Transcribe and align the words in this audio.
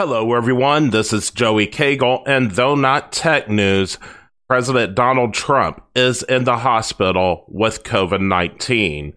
Hello, 0.00 0.32
everyone. 0.32 0.90
This 0.90 1.12
is 1.12 1.32
Joey 1.32 1.66
Cagle, 1.66 2.22
and 2.24 2.52
though 2.52 2.76
not 2.76 3.10
tech 3.10 3.48
news, 3.48 3.98
President 4.46 4.94
Donald 4.94 5.34
Trump 5.34 5.82
is 5.96 6.22
in 6.22 6.44
the 6.44 6.58
hospital 6.58 7.44
with 7.48 7.82
COVID 7.82 8.20
19. 8.20 9.12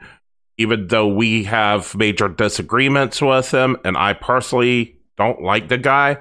Even 0.58 0.88
though 0.88 1.08
we 1.08 1.44
have 1.44 1.94
major 1.94 2.28
disagreements 2.28 3.22
with 3.22 3.52
him, 3.52 3.78
and 3.86 3.96
I 3.96 4.14
personally 4.14 4.98
don't 5.18 5.44
like 5.44 5.68
the 5.68 5.78
guy, 5.78 6.18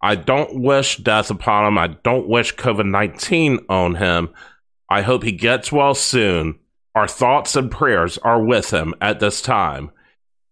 I 0.00 0.14
don't 0.14 0.60
wish 0.60 0.98
death 0.98 1.28
upon 1.28 1.66
him. 1.66 1.76
I 1.76 1.88
don't 1.88 2.28
wish 2.28 2.54
COVID 2.54 2.86
19 2.86 3.66
on 3.68 3.96
him. 3.96 4.30
I 4.88 5.02
hope 5.02 5.24
he 5.24 5.32
gets 5.32 5.72
well 5.72 5.96
soon. 5.96 6.60
Our 6.94 7.08
thoughts 7.08 7.56
and 7.56 7.68
prayers 7.68 8.18
are 8.18 8.40
with 8.40 8.70
him 8.70 8.94
at 9.00 9.18
this 9.18 9.42
time 9.42 9.90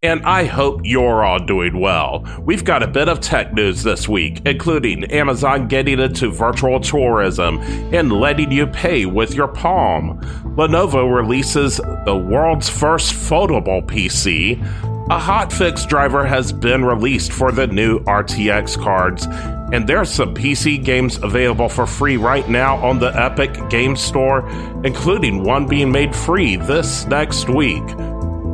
and 0.04 0.20
I 0.26 0.46
hope 0.46 0.80
you're 0.82 1.24
all 1.24 1.38
doing 1.38 1.78
well. 1.78 2.26
We've 2.40 2.64
got 2.64 2.82
a 2.82 2.88
bit 2.88 3.08
of 3.08 3.20
tech 3.20 3.54
news 3.54 3.84
this 3.84 4.08
week, 4.08 4.42
including 4.44 5.04
Amazon 5.12 5.68
getting 5.68 6.00
into 6.00 6.28
virtual 6.28 6.80
tourism 6.80 7.58
and 7.94 8.10
letting 8.10 8.50
you 8.50 8.66
pay 8.66 9.06
with 9.06 9.32
your 9.32 9.46
palm. 9.46 10.20
Lenovo 10.56 11.14
releases 11.14 11.76
the 12.04 12.16
world's 12.16 12.68
first 12.68 13.14
foldable 13.14 13.86
PC. 13.86 14.60
A 15.06 15.20
hotfix 15.20 15.86
driver 15.86 16.26
has 16.26 16.52
been 16.52 16.84
released 16.84 17.32
for 17.32 17.52
the 17.52 17.68
new 17.68 18.00
RTX 18.00 18.82
cards, 18.82 19.26
and 19.72 19.86
there's 19.86 20.10
some 20.10 20.34
PC 20.34 20.82
games 20.82 21.18
available 21.22 21.68
for 21.68 21.86
free 21.86 22.16
right 22.16 22.48
now 22.48 22.76
on 22.84 22.98
the 22.98 23.14
Epic 23.16 23.70
Game 23.70 23.94
Store, 23.94 24.48
including 24.82 25.44
one 25.44 25.66
being 25.66 25.92
made 25.92 26.12
free 26.12 26.56
this 26.56 27.06
next 27.06 27.48
week. 27.48 27.84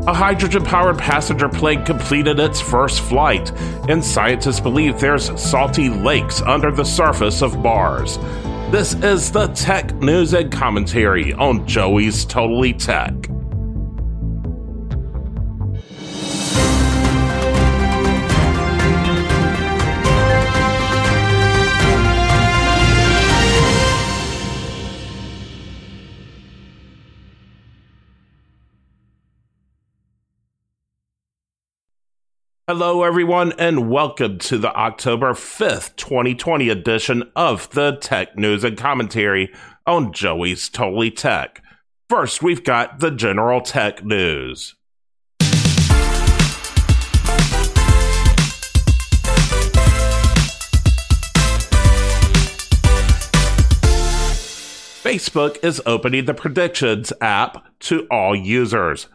A 0.08 0.14
hydrogen 0.14 0.64
powered 0.64 0.96
passenger 0.96 1.50
plane 1.50 1.84
completed 1.84 2.40
its 2.40 2.62
first 2.62 3.02
flight, 3.02 3.52
and 3.90 4.02
scientists 4.02 4.58
believe 4.58 4.98
there's 4.98 5.38
salty 5.38 5.90
lakes 5.90 6.40
under 6.40 6.70
the 6.70 6.82
surface 6.82 7.42
of 7.42 7.58
Mars. 7.58 8.16
This 8.70 8.94
is 8.94 9.30
the 9.30 9.48
tech 9.48 9.94
news 9.96 10.32
and 10.32 10.50
commentary 10.50 11.34
on 11.34 11.66
Joey's 11.66 12.24
Totally 12.24 12.72
Tech. 12.72 13.27
Hello, 32.68 33.02
everyone, 33.02 33.54
and 33.58 33.90
welcome 33.90 34.36
to 34.40 34.58
the 34.58 34.70
October 34.76 35.32
5th, 35.32 35.96
2020 35.96 36.68
edition 36.68 37.24
of 37.34 37.70
the 37.70 37.96
Tech 37.96 38.36
News 38.36 38.62
and 38.62 38.76
Commentary 38.76 39.50
on 39.86 40.12
Joey's 40.12 40.68
Totally 40.68 41.10
Tech. 41.10 41.62
First, 42.10 42.42
we've 42.42 42.62
got 42.62 43.00
the 43.00 43.10
general 43.10 43.62
tech 43.62 44.04
news. 44.04 44.74
Facebook 55.02 55.64
is 55.64 55.80
opening 55.86 56.26
the 56.26 56.34
Predictions 56.34 57.14
app 57.22 57.64
to 57.80 58.06
all 58.10 58.36
users. 58.36 59.06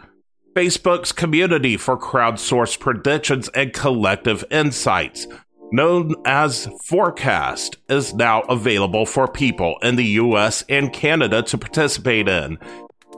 Facebook's 0.56 1.12
community 1.12 1.78
for 1.78 1.98
crowdsourced 1.98 2.80
predictions 2.80 3.50
and 3.50 3.74
collective 3.74 4.46
insights, 4.52 5.26
known 5.72 6.14
as 6.26 6.68
Forecast, 6.86 7.78
is 7.90 8.14
now 8.14 8.42
available 8.42 9.08
for 9.08 9.28
people 9.28 9.78
in 9.82 9.96
the 9.96 10.06
US 10.06 10.64
and 10.70 10.94
Canada 10.94 11.42
to 11.42 11.58
participate 11.58 12.30
in. 12.30 12.60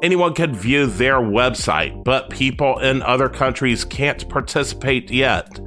Anyone 0.02 0.34
can 0.34 0.56
view 0.56 0.86
their 0.86 1.20
website, 1.20 2.06
but 2.06 2.30
people 2.30 2.80
in 2.80 3.02
other 3.02 3.28
countries 3.28 3.84
can't 3.84 4.30
participate 4.30 5.12
yet. 5.12 5.60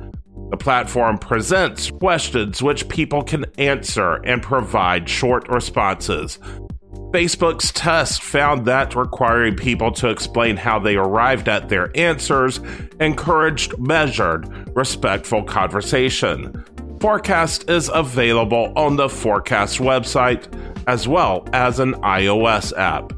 The 0.51 0.57
platform 0.57 1.19
presents 1.19 1.91
questions 1.91 2.63
which 2.63 2.89
people 2.89 3.23
can 3.23 3.45
answer 3.59 4.15
and 4.25 4.43
provide 4.43 5.07
short 5.07 5.47
responses. 5.51 6.39
Facebook's 7.13 7.73
test 7.73 8.23
found 8.23 8.67
that 8.67 8.95
requiring 8.95 9.57
people 9.57 9.91
to 9.93 10.11
explain 10.11 10.59
how 10.59 10.79
they 10.79 10.97
arrived 10.97 11.49
at 11.49 11.71
their 11.71 11.91
answers 11.97 12.61
encouraged 13.01 13.79
measured, 13.79 14.71
respectful 14.77 15.43
conversation. 15.43 16.63
Forecast 17.01 17.71
is 17.71 17.91
available 17.95 18.75
on 18.77 18.97
the 18.97 19.09
Forecast 19.09 19.79
website 19.79 20.53
as 20.87 21.09
well 21.09 21.49
as 21.55 21.81
an 21.81 21.95
iOS 22.03 22.77
app. 22.77 23.15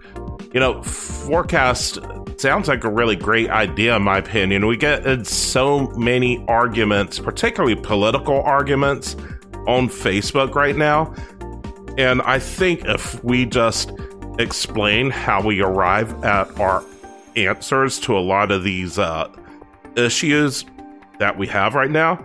You 0.54 0.60
know, 0.60 0.80
Forecast 0.84 1.98
sounds 2.36 2.68
like 2.68 2.84
a 2.84 2.90
really 2.90 3.16
great 3.16 3.50
idea, 3.50 3.96
in 3.96 4.02
my 4.02 4.18
opinion. 4.18 4.68
We 4.68 4.76
get 4.76 5.04
in 5.04 5.24
so 5.24 5.88
many 5.96 6.44
arguments, 6.46 7.18
particularly 7.18 7.74
political 7.74 8.40
arguments, 8.42 9.16
on 9.66 9.88
Facebook 9.88 10.54
right 10.54 10.76
now 10.76 11.14
and 11.98 12.22
I 12.22 12.38
think 12.38 12.84
if 12.84 13.22
we 13.24 13.46
just 13.46 13.92
explain 14.38 15.10
how 15.10 15.42
we 15.42 15.60
arrive 15.60 16.24
at 16.24 16.58
our 16.58 16.84
answers 17.36 17.98
to 18.00 18.16
a 18.16 18.20
lot 18.20 18.50
of 18.50 18.64
these 18.64 18.98
uh, 18.98 19.30
issues 19.96 20.64
that 21.18 21.36
we 21.36 21.46
have 21.46 21.74
right 21.74 21.90
now, 21.90 22.24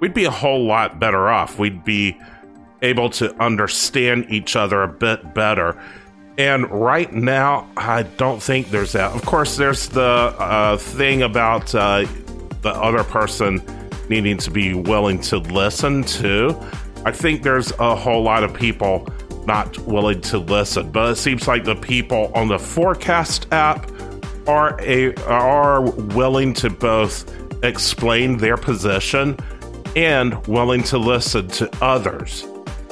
we'd 0.00 0.14
be 0.14 0.24
a 0.24 0.30
whole 0.30 0.64
lot 0.64 0.98
better 0.98 1.28
off. 1.28 1.58
We'd 1.58 1.84
be 1.84 2.18
able 2.82 3.10
to 3.10 3.34
understand 3.42 4.26
each 4.30 4.56
other 4.56 4.82
a 4.82 4.88
bit 4.88 5.34
better. 5.34 5.80
And 6.38 6.70
right 6.70 7.12
now, 7.12 7.68
I 7.76 8.02
don't 8.02 8.42
think 8.42 8.70
there's 8.70 8.92
that. 8.92 9.12
Of 9.12 9.24
course, 9.24 9.56
there's 9.56 9.88
the 9.88 10.02
uh, 10.02 10.76
thing 10.76 11.22
about 11.22 11.74
uh, 11.74 12.06
the 12.60 12.70
other 12.70 13.04
person 13.04 13.62
needing 14.08 14.36
to 14.38 14.50
be 14.50 14.74
willing 14.74 15.20
to 15.20 15.38
listen 15.38 16.02
to. 16.04 16.54
I 17.06 17.12
think 17.12 17.44
there's 17.44 17.70
a 17.78 17.94
whole 17.94 18.24
lot 18.24 18.42
of 18.42 18.52
people 18.52 19.06
not 19.46 19.78
willing 19.86 20.20
to 20.22 20.38
listen, 20.38 20.90
but 20.90 21.12
it 21.12 21.14
seems 21.14 21.46
like 21.46 21.62
the 21.62 21.76
people 21.76 22.32
on 22.34 22.48
the 22.48 22.58
Forecast 22.58 23.46
app 23.52 23.88
are 24.48 24.76
a 24.80 25.14
are 25.26 25.82
willing 25.82 26.52
to 26.54 26.68
both 26.68 27.32
explain 27.62 28.38
their 28.38 28.56
position 28.56 29.36
and 29.94 30.44
willing 30.48 30.82
to 30.82 30.98
listen 30.98 31.46
to 31.46 31.70
others. 31.80 32.44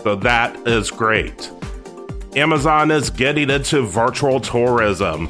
So 0.05 0.15
that 0.15 0.65
is 0.65 0.93
great. 0.93 1.51
Amazon 2.37 2.93
is 2.93 3.11
getting 3.11 3.51
into 3.51 3.83
virtual 3.83 4.39
tourism. 4.39 5.29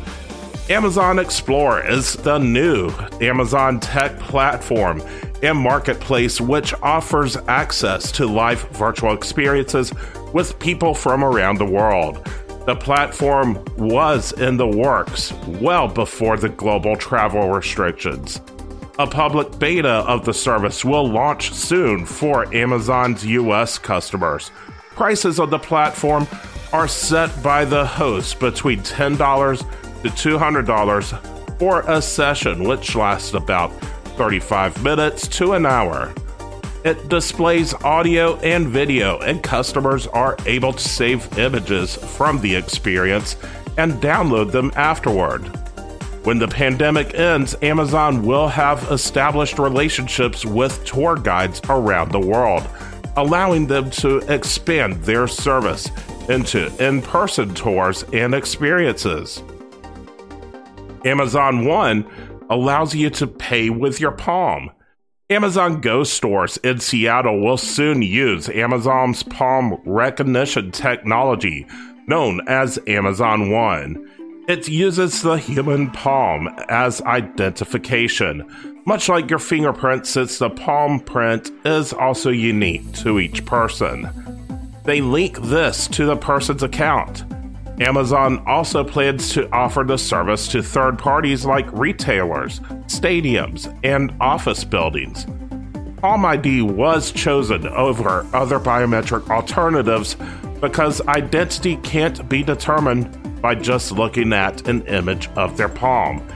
Amazon 0.68 1.18
Explore 1.18 1.86
is 1.86 2.16
the 2.16 2.36
new 2.36 2.90
Amazon 3.22 3.80
tech 3.80 4.18
platform 4.18 5.02
and 5.44 5.58
marketplace, 5.58 6.40
which 6.40 6.72
offers 6.82 7.36
access 7.48 8.10
to 8.12 8.26
live 8.26 8.62
virtual 8.70 9.12
experiences 9.12 9.92
with 10.32 10.58
people 10.58 10.94
from 10.94 11.22
around 11.22 11.58
the 11.58 11.64
world. 11.64 12.26
The 12.66 12.76
platform 12.76 13.62
was 13.76 14.32
in 14.32 14.56
the 14.56 14.66
works 14.66 15.34
well 15.60 15.86
before 15.86 16.38
the 16.38 16.48
global 16.48 16.96
travel 16.96 17.50
restrictions. 17.50 18.40
A 18.98 19.06
public 19.06 19.58
beta 19.58 19.88
of 19.88 20.24
the 20.24 20.32
service 20.32 20.84
will 20.84 21.06
launch 21.06 21.52
soon 21.52 22.06
for 22.06 22.52
Amazon's 22.54 23.26
US 23.26 23.76
customers. 23.76 24.50
Prices 24.92 25.38
on 25.38 25.50
the 25.50 25.58
platform 25.58 26.26
are 26.72 26.88
set 26.88 27.42
by 27.42 27.64
the 27.64 27.84
host 27.84 28.40
between 28.40 28.80
$10 28.80 29.58
to 30.02 30.08
$200 30.08 31.58
for 31.58 31.82
a 31.82 32.00
session, 32.00 32.64
which 32.64 32.94
lasts 32.94 33.34
about 33.34 33.72
35 34.16 34.82
minutes 34.82 35.28
to 35.28 35.52
an 35.52 35.66
hour. 35.66 36.14
It 36.84 37.08
displays 37.08 37.72
audio 37.74 38.36
and 38.40 38.68
video, 38.68 39.18
and 39.20 39.42
customers 39.42 40.06
are 40.08 40.36
able 40.46 40.72
to 40.72 40.88
save 40.88 41.38
images 41.38 41.96
from 41.96 42.40
the 42.40 42.54
experience 42.54 43.36
and 43.78 43.94
download 43.94 44.52
them 44.52 44.70
afterward. 44.76 45.40
When 46.24 46.38
the 46.38 46.48
pandemic 46.48 47.14
ends, 47.14 47.54
Amazon 47.62 48.22
will 48.22 48.48
have 48.48 48.90
established 48.90 49.58
relationships 49.58 50.44
with 50.44 50.84
tour 50.84 51.16
guides 51.16 51.60
around 51.68 52.12
the 52.12 52.20
world, 52.20 52.68
allowing 53.16 53.66
them 53.66 53.90
to 53.90 54.18
expand 54.32 55.02
their 55.04 55.26
service 55.26 55.90
into 56.28 56.74
in 56.84 57.02
person 57.02 57.54
tours 57.54 58.04
and 58.12 58.34
experiences. 58.34 59.42
Amazon 61.04 61.66
One 61.66 62.06
allows 62.50 62.94
you 62.94 63.10
to 63.10 63.26
pay 63.26 63.70
with 63.70 64.00
your 64.00 64.12
palm. 64.12 64.70
Amazon 65.30 65.80
Go 65.80 66.04
stores 66.04 66.58
in 66.58 66.80
Seattle 66.80 67.40
will 67.40 67.56
soon 67.56 68.02
use 68.02 68.48
Amazon's 68.50 69.22
palm 69.22 69.80
recognition 69.86 70.70
technology, 70.70 71.66
known 72.06 72.40
as 72.46 72.78
Amazon 72.86 73.50
One. 73.50 74.10
It 74.46 74.68
uses 74.68 75.22
the 75.22 75.38
human 75.38 75.90
palm 75.90 76.48
as 76.68 77.00
identification. 77.02 78.44
much 78.86 79.08
like 79.08 79.30
your 79.30 79.38
fingerprint, 79.38 80.06
since 80.06 80.38
the 80.38 80.50
palm 80.50 81.00
print 81.00 81.50
is 81.64 81.94
also 81.94 82.28
unique 82.28 82.92
to 82.92 83.18
each 83.18 83.46
person. 83.46 84.10
They 84.84 85.00
link 85.00 85.40
this 85.40 85.88
to 85.88 86.04
the 86.04 86.16
person's 86.16 86.62
account. 86.62 87.24
Amazon 87.80 88.42
also 88.46 88.84
plans 88.84 89.32
to 89.32 89.50
offer 89.52 89.82
the 89.82 89.96
service 89.96 90.46
to 90.48 90.62
third 90.62 90.98
parties 90.98 91.44
like 91.44 91.72
retailers, 91.72 92.60
stadiums, 92.86 93.76
and 93.82 94.14
office 94.20 94.62
buildings. 94.62 95.26
Palm 95.96 96.24
ID 96.24 96.62
was 96.62 97.10
chosen 97.10 97.66
over 97.68 98.26
other 98.32 98.60
biometric 98.60 99.28
alternatives 99.28 100.16
because 100.60 101.00
identity 101.08 101.76
can't 101.76 102.28
be 102.28 102.42
determined 102.42 103.42
by 103.42 103.54
just 103.54 103.90
looking 103.90 104.32
at 104.32 104.68
an 104.68 104.86
image 104.86 105.28
of 105.36 105.56
their 105.56 105.68
palm, 105.68 106.26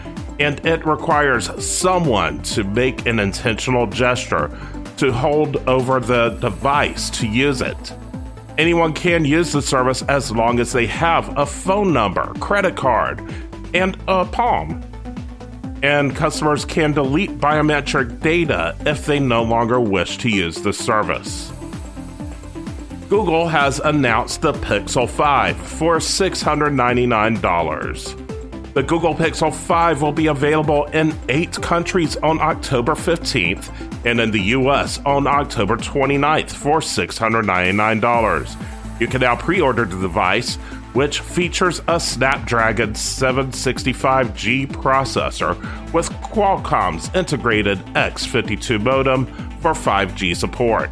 and 0.41 0.65
it 0.67 0.85
requires 0.85 1.51
someone 1.65 2.43
to 2.43 2.65
make 2.65 3.07
an 3.07 3.21
intentional 3.21 3.87
gesture 3.87 4.51
to 4.97 5.13
hold 5.13 5.57
over 5.69 6.01
the 6.01 6.31
device 6.41 7.09
to 7.11 7.29
use 7.29 7.61
it. 7.61 7.93
Anyone 8.59 8.93
can 8.93 9.25
use 9.25 9.53
the 9.53 9.63
service 9.63 10.03
as 10.03 10.33
long 10.33 10.59
as 10.59 10.73
they 10.73 10.87
have 10.87 11.39
a 11.39 11.47
phone 11.47 11.93
number, 11.93 12.35
credit 12.41 12.75
card, 12.75 13.23
and 13.73 13.97
a 14.09 14.25
palm. 14.25 14.83
And 15.85 16.17
customers 16.17 16.65
can 16.65 16.93
delete 16.93 17.39
biometric 17.39 18.21
data 18.21 18.75
if 18.81 19.07
they 19.07 19.21
no 19.21 19.45
longer 19.45 19.81
wish 19.81 20.19
to 20.19 20.29
use 20.29 20.57
the 20.57 20.73
service. 20.73 21.53
Google 23.09 23.47
has 23.47 23.79
announced 23.79 24.41
the 24.41 24.55
Pixel 24.55 25.09
5 25.09 25.57
for 25.57 25.99
$699. 25.99 28.28
The 28.79 28.85
Google 28.85 29.13
Pixel 29.13 29.53
5 29.53 30.03
will 30.03 30.13
be 30.13 30.29
available 30.29 30.85
in 30.85 31.13
eight 31.29 31.61
countries 31.61 32.17
on 32.19 32.41
October 32.41 32.93
15th 32.93 33.73
and 34.07 34.21
in 34.21 34.31
the 34.31 34.41
US 34.55 35.01
on 35.05 35.27
October 35.27 35.77
29th 35.77 36.53
for 36.53 36.79
$699. 36.79 39.01
You 39.01 39.09
can 39.09 39.21
now 39.21 39.35
pre 39.35 39.61
order 39.61 39.85
the 39.85 39.99
device, 39.99 40.55
which 40.95 41.19
features 41.19 41.83
a 41.89 41.99
Snapdragon 41.99 42.93
765G 42.93 44.69
processor 44.69 45.57
with 45.93 46.09
Qualcomm's 46.23 47.13
integrated 47.17 47.79
X52 47.97 48.81
modem 48.81 49.27
for 49.59 49.73
5G 49.73 50.37
support. 50.37 50.91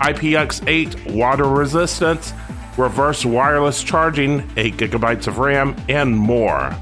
IPX8 0.00 1.14
water 1.14 1.44
resistance, 1.44 2.32
reverse 2.78 3.26
wireless 3.26 3.82
charging, 3.82 4.50
8 4.56 4.78
gigabytes 4.78 5.26
of 5.26 5.36
RAM, 5.36 5.76
and 5.90 6.16
more. 6.16 6.74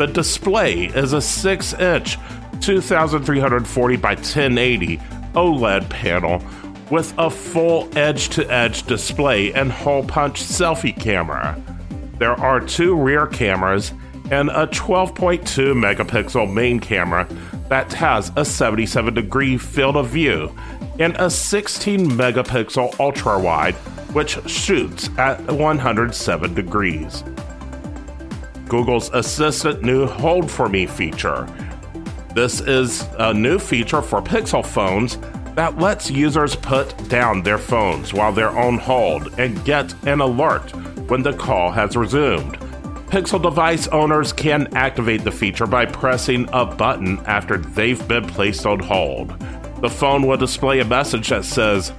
The 0.00 0.06
display 0.06 0.86
is 0.86 1.12
a 1.12 1.20
6 1.20 1.74
inch 1.74 2.16
2340 2.62 3.96
by 3.98 4.14
1080 4.14 4.96
OLED 5.34 5.90
panel 5.90 6.42
with 6.90 7.12
a 7.18 7.28
full 7.28 7.86
edge 7.94 8.30
to 8.30 8.50
edge 8.50 8.84
display 8.84 9.52
and 9.52 9.70
hole 9.70 10.02
punch 10.02 10.42
selfie 10.42 10.98
camera. 10.98 11.62
There 12.18 12.32
are 12.32 12.60
two 12.60 12.96
rear 12.96 13.26
cameras 13.26 13.92
and 14.30 14.48
a 14.48 14.68
12.2 14.68 15.74
megapixel 15.74 16.50
main 16.50 16.80
camera 16.80 17.28
that 17.68 17.92
has 17.92 18.32
a 18.36 18.44
77 18.46 19.12
degree 19.12 19.58
field 19.58 19.98
of 19.98 20.08
view 20.08 20.50
and 20.98 21.14
a 21.16 21.28
16 21.28 22.08
megapixel 22.12 22.98
ultra 22.98 23.38
wide, 23.38 23.74
which 24.14 24.38
shoots 24.48 25.10
at 25.18 25.42
107 25.52 26.54
degrees. 26.54 27.22
Google's 28.70 29.10
Assistant 29.12 29.82
new 29.82 30.06
Hold 30.06 30.50
for 30.50 30.70
Me 30.70 30.86
feature 30.86 31.46
this 32.34 32.60
is 32.60 33.08
a 33.18 33.34
new 33.34 33.58
feature 33.58 34.00
for 34.00 34.22
Pixel 34.22 34.64
phones 34.64 35.16
that 35.56 35.78
lets 35.78 36.10
users 36.10 36.54
put 36.54 36.96
down 37.08 37.42
their 37.42 37.58
phones 37.58 38.14
while 38.14 38.32
they're 38.32 38.56
on 38.56 38.78
hold 38.78 39.38
and 39.40 39.64
get 39.64 39.92
an 40.06 40.20
alert 40.20 40.70
when 41.10 41.24
the 41.24 41.32
call 41.32 41.72
has 41.72 41.96
resumed. 41.96 42.56
Pixel 43.08 43.42
device 43.42 43.88
owners 43.88 44.32
can 44.32 44.68
activate 44.76 45.24
the 45.24 45.32
feature 45.32 45.66
by 45.66 45.84
pressing 45.84 46.48
a 46.52 46.64
button 46.64 47.18
after 47.26 47.58
they've 47.58 48.06
been 48.06 48.26
placed 48.28 48.64
on 48.64 48.78
hold. 48.78 49.36
The 49.80 49.90
phone 49.90 50.24
will 50.24 50.36
display 50.36 50.78
a 50.78 50.84
message 50.84 51.30
that 51.30 51.44
says, 51.44 51.92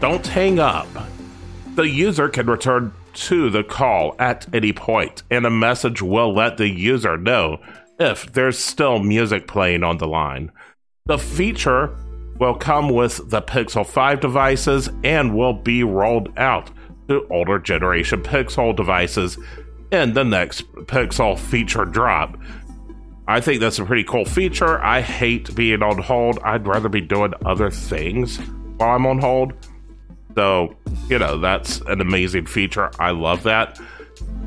Don't 0.00 0.26
hang 0.26 0.58
up. 0.58 0.88
The 1.76 1.88
user 1.88 2.28
can 2.28 2.46
return 2.46 2.92
to 3.16 3.50
the 3.50 3.64
call 3.64 4.14
at 4.18 4.46
any 4.54 4.72
point, 4.72 5.22
and 5.30 5.44
a 5.46 5.50
message 5.50 6.02
will 6.02 6.34
let 6.34 6.56
the 6.56 6.68
user 6.68 7.16
know 7.16 7.58
if 7.98 8.32
there's 8.32 8.58
still 8.58 8.98
music 8.98 9.46
playing 9.46 9.82
on 9.82 9.98
the 9.98 10.06
line. 10.06 10.52
The 11.06 11.18
feature 11.18 11.96
will 12.38 12.54
come 12.54 12.90
with 12.90 13.30
the 13.30 13.40
Pixel 13.40 13.86
5 13.86 14.20
devices 14.20 14.90
and 15.02 15.34
will 15.34 15.54
be 15.54 15.82
rolled 15.82 16.32
out 16.36 16.70
to 17.08 17.26
older 17.30 17.58
generation 17.58 18.22
Pixel 18.22 18.76
devices 18.76 19.38
in 19.90 20.12
the 20.12 20.24
next 20.24 20.70
Pixel 20.86 21.38
feature 21.38 21.84
drop. 21.84 22.36
I 23.28 23.40
think 23.40 23.60
that's 23.60 23.78
a 23.78 23.84
pretty 23.84 24.04
cool 24.04 24.24
feature. 24.24 24.82
I 24.82 25.00
hate 25.00 25.54
being 25.54 25.82
on 25.82 25.98
hold. 25.98 26.38
I'd 26.44 26.66
rather 26.66 26.88
be 26.88 27.00
doing 27.00 27.32
other 27.44 27.70
things 27.70 28.38
while 28.76 28.94
I'm 28.94 29.06
on 29.06 29.18
hold. 29.18 29.54
So, 30.36 30.76
you 31.08 31.18
know, 31.18 31.38
that's 31.38 31.80
an 31.86 32.02
amazing 32.02 32.44
feature. 32.44 32.90
I 33.00 33.10
love 33.10 33.42
that. 33.44 33.80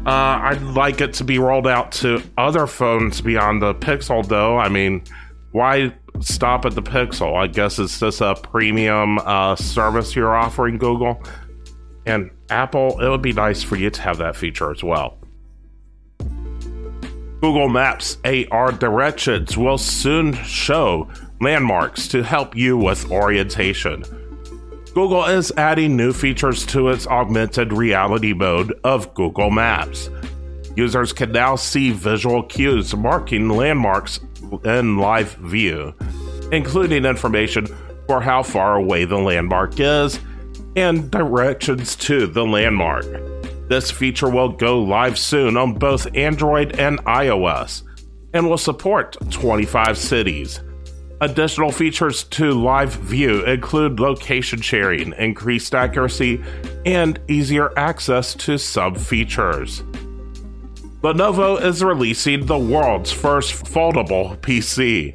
Uh, 0.06 0.40
I'd 0.42 0.62
like 0.62 1.02
it 1.02 1.14
to 1.16 1.24
be 1.24 1.40
rolled 1.40 1.68
out 1.68 1.92
to 1.94 2.22
other 2.38 2.68
phones 2.68 3.22
beyond 3.22 3.62
the 3.62 3.74
Pixel, 3.74 4.26
though. 4.26 4.58
I 4.58 4.70
mean, 4.70 5.04
why 5.52 5.94
stop 6.20 6.66
at 6.66 6.76
the 6.76 6.84
Pixel? 6.84 7.36
I 7.36 7.48
guess 7.48 7.80
it's 7.80 8.00
just 8.00 8.22
a 8.22 8.36
premium 8.36 9.18
uh, 9.20 9.56
service 9.56 10.16
you're 10.16 10.36
offering, 10.36 10.78
Google. 10.78 11.22
And 12.06 12.30
Apple, 12.52 13.02
it 13.02 13.10
would 13.10 13.24
be 13.24 13.34
nice 13.34 13.64
for 13.64 13.76
you 13.76 13.90
to 13.90 14.02
have 14.02 14.20
that 14.20 14.36
feature 14.36 14.72
as 14.72 14.84
well. 14.84 15.18
Google 17.42 17.70
Maps 17.70 18.18
AR 18.26 18.72
directions 18.74 19.58
will 19.58 19.78
soon 19.78 20.34
show 20.44 21.10
landmarks 21.42 22.08
to 22.10 22.22
help 22.22 22.56
you 22.56 22.78
with 22.78 23.10
orientation. 23.12 24.04
Google 24.94 25.26
is 25.26 25.52
adding 25.56 25.96
new 25.96 26.12
features 26.12 26.66
to 26.68 26.90
its 26.90 27.06
augmented 27.06 27.72
reality 27.72 28.34
mode 28.34 28.78
of 28.84 29.14
Google 29.14 29.52
Maps. 29.52 30.10
Users 30.76 31.14
can 31.14 31.32
now 31.32 31.56
see 31.56 31.92
visual 31.92 32.42
cues 32.44 32.96
marking 32.96 33.50
landmarks 33.50 34.20
in 34.64 34.98
live 34.98 35.34
view, 35.36 35.94
including 36.52 37.06
information 37.06 37.68
for 38.08 38.20
how 38.20 38.42
far 38.42 38.78
away 38.78 39.06
the 39.06 39.18
landmark 39.18 39.80
is 39.80 40.20
and 40.76 41.12
directions 41.12 41.96
to 41.96 42.26
the 42.26 42.46
landmark. 42.46 43.06
This 43.70 43.92
feature 43.92 44.30
will 44.30 44.50
go 44.50 44.82
live 44.82 45.20
soon 45.20 45.56
on 45.56 45.76
both 45.76 46.16
Android 46.16 46.80
and 46.80 46.98
iOS 47.06 47.84
and 48.34 48.50
will 48.50 48.58
support 48.58 49.16
25 49.30 49.98
cities. 49.98 50.62
Additional 51.22 51.70
features 51.70 52.24
to 52.26 52.54
Live 52.54 52.96
View 52.96 53.44
include 53.44 54.00
location 54.00 54.62
sharing, 54.62 55.12
increased 55.14 55.74
accuracy, 55.76 56.42
and 56.86 57.20
easier 57.28 57.78
access 57.78 58.34
to 58.36 58.58
sub 58.58 58.98
features. 58.98 59.84
Lenovo 61.02 61.62
is 61.62 61.84
releasing 61.84 62.46
the 62.46 62.58
world's 62.58 63.12
first 63.12 63.66
foldable 63.66 64.38
PC. 64.38 65.14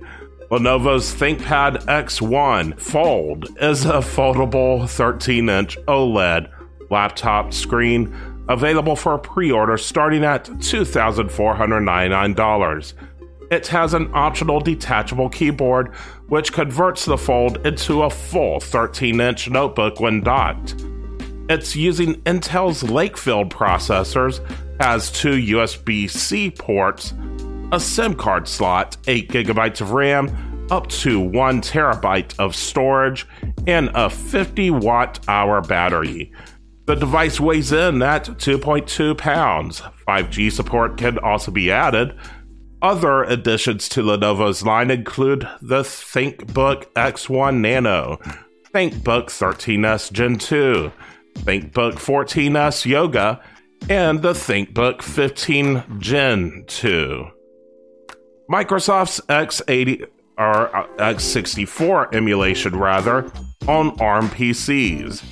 Lenovo's 0.50 1.14
ThinkPad 1.14 1.86
X1 1.86 2.78
Fold 2.78 3.48
is 3.62 3.86
a 3.86 3.94
foldable 3.94 4.86
13 4.86 5.48
inch 5.48 5.78
OLED 5.88 6.50
laptop 6.90 7.54
screen 7.54 8.14
available 8.48 8.94
for 8.94 9.16
pre 9.18 9.50
order 9.50 9.78
starting 9.78 10.22
at 10.22 10.44
$2,499. 10.44 12.92
It 13.50 13.66
has 13.68 13.94
an 13.94 14.10
optional 14.14 14.60
detachable 14.60 15.28
keyboard, 15.28 15.94
which 16.28 16.52
converts 16.52 17.04
the 17.04 17.18
Fold 17.18 17.66
into 17.66 18.02
a 18.02 18.10
full 18.10 18.60
13 18.60 19.20
inch 19.20 19.50
notebook 19.50 20.00
when 20.00 20.22
docked. 20.22 20.74
It's 21.48 21.76
using 21.76 22.14
Intel's 22.22 22.82
Lakefield 22.82 23.50
processors, 23.50 24.40
has 24.80 25.12
two 25.12 25.34
USB 25.34 26.10
C 26.10 26.50
ports, 26.50 27.12
a 27.70 27.78
SIM 27.78 28.14
card 28.14 28.48
slot, 28.48 28.96
8 29.06 29.28
gigabytes 29.28 29.80
of 29.80 29.92
RAM, 29.92 30.66
up 30.70 30.88
to 30.88 31.20
1 31.20 31.60
terabyte 31.60 32.38
of 32.38 32.56
storage, 32.56 33.26
and 33.66 33.90
a 33.94 34.08
50 34.08 34.70
watt 34.70 35.20
hour 35.28 35.60
battery. 35.60 36.32
The 36.86 36.94
device 36.94 37.40
weighs 37.40 37.72
in 37.72 38.02
at 38.02 38.24
2.2 38.24 39.16
pounds. 39.16 39.82
5G 40.06 40.52
support 40.52 40.98
can 40.98 41.18
also 41.18 41.50
be 41.50 41.70
added, 41.70 42.14
other 42.84 43.24
additions 43.24 43.88
to 43.88 44.02
Lenovo's 44.02 44.62
line 44.62 44.90
include 44.90 45.48
the 45.62 45.80
ThinkBook 45.80 46.84
X1 46.92 47.56
Nano, 47.56 48.18
ThinkBook 48.74 49.28
13S 49.28 50.12
Gen 50.12 50.36
2, 50.36 50.92
ThinkBook 51.38 51.94
14S 51.94 52.84
Yoga, 52.84 53.40
and 53.88 54.20
the 54.20 54.34
ThinkBook 54.34 55.00
15 55.00 55.98
Gen 55.98 56.64
2. 56.66 57.26
Microsoft's 58.50 59.20
X80 59.30 60.06
or 60.36 60.76
uh, 60.76 60.86
x64 60.98 62.14
emulation 62.14 62.76
rather, 62.76 63.32
on 63.66 63.98
ARM 63.98 64.28
PCs. 64.28 65.22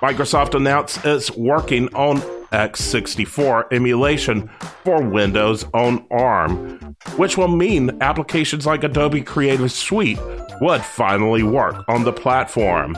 Microsoft 0.00 0.54
announced 0.54 1.04
it's 1.04 1.30
working 1.32 1.94
on 1.94 2.22
x64 2.52 3.72
emulation 3.72 4.48
for 4.84 5.02
Windows 5.02 5.64
on 5.74 6.06
ARM, 6.10 6.96
which 7.16 7.36
will 7.36 7.48
mean 7.48 7.96
applications 8.00 8.66
like 8.66 8.84
Adobe 8.84 9.22
Creative 9.22 9.70
Suite 9.70 10.18
would 10.60 10.82
finally 10.82 11.42
work 11.42 11.84
on 11.88 12.04
the 12.04 12.12
platform. 12.12 12.96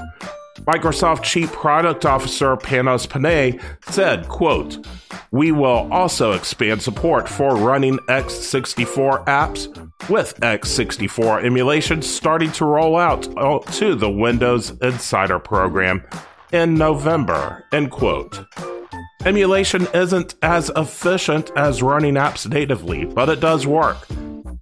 Microsoft 0.66 1.22
Chief 1.22 1.52
Product 1.52 2.06
Officer 2.06 2.56
Panos 2.56 3.08
Panay 3.08 3.58
said, 3.88 4.28
quote, 4.28 4.86
We 5.30 5.52
will 5.52 5.92
also 5.92 6.32
expand 6.32 6.80
support 6.80 7.28
for 7.28 7.56
running 7.56 7.98
x64 8.08 9.26
apps 9.26 9.68
with 10.08 10.38
x64 10.40 11.44
emulation 11.44 12.00
starting 12.02 12.52
to 12.52 12.64
roll 12.64 12.96
out 12.96 13.22
to 13.72 13.94
the 13.94 14.10
Windows 14.10 14.70
Insider 14.80 15.38
program 15.38 16.02
in 16.52 16.76
November, 16.76 17.64
end 17.72 17.90
quote. 17.90 18.44
Emulation 19.26 19.86
isn't 19.94 20.34
as 20.42 20.70
efficient 20.76 21.50
as 21.56 21.82
running 21.82 22.14
apps 22.14 22.46
natively, 22.46 23.06
but 23.06 23.30
it 23.30 23.40
does 23.40 23.66
work. 23.66 23.96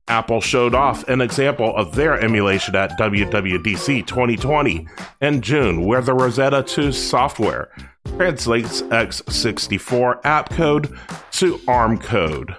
Apple 0.07 0.41
showed 0.41 0.73
off 0.73 1.07
an 1.09 1.21
example 1.21 1.75
of 1.77 1.97
their 1.97 2.21
emulation 2.21 2.77
at 2.77 2.97
WWDC 2.97 4.07
2020 4.07 4.87
in 5.21 5.41
June, 5.41 5.85
where 5.85 6.01
the 6.01 6.15
Rosetta 6.15 6.63
2 6.63 6.93
software 6.93 7.71
translates 8.17 8.83
x64 8.83 10.21
app 10.25 10.51
code 10.51 10.97
to 11.33 11.61
ARM 11.67 11.99
code. 11.99 12.55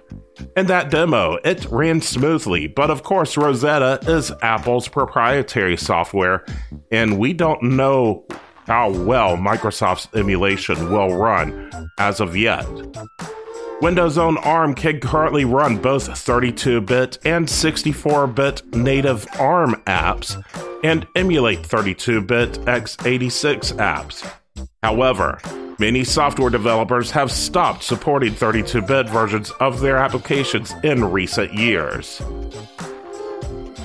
In 0.58 0.66
that 0.66 0.92
demo, 0.92 1.38
it 1.46 1.66
ran 1.72 2.02
smoothly, 2.02 2.68
but 2.68 2.90
of 2.90 3.04
course, 3.04 3.38
Rosetta 3.38 4.00
is 4.12 4.30
Apple's 4.42 4.90
proprietary 4.90 5.78
software, 5.78 6.44
and 6.92 7.18
we 7.18 7.32
don't 7.32 7.64
know 7.64 8.26
how 8.66 8.92
well 8.92 9.38
Microsoft's 9.38 10.08
emulation 10.16 10.92
will 10.92 11.16
run 11.16 11.70
as 12.00 12.20
of 12.20 12.36
yet. 12.36 12.66
Windows 13.82 14.18
on 14.18 14.38
ARM 14.38 14.76
can 14.76 15.00
currently 15.00 15.44
run 15.44 15.78
both 15.78 16.18
32 16.18 16.82
bit 16.82 17.18
and 17.26 17.50
64 17.50 18.28
bit 18.28 18.76
native 18.76 19.28
ARM 19.40 19.76
apps 19.88 20.42
and 20.84 21.06
emulate 21.16 21.66
32 21.66 22.22
bit 22.22 22.52
x86 22.62 23.74
apps. 23.74 24.26
However, 24.82 25.40
many 25.80 26.06
software 26.06 26.50
developers 26.50 27.12
have 27.12 27.32
stopped 27.32 27.84
supporting 27.84 28.34
32 28.34 28.82
bit 28.84 29.10
versions 29.10 29.52
of 29.60 29.82
their 29.82 29.98
applications 29.98 30.74
in 30.84 31.04
recent 31.04 31.54
years. 31.54 32.22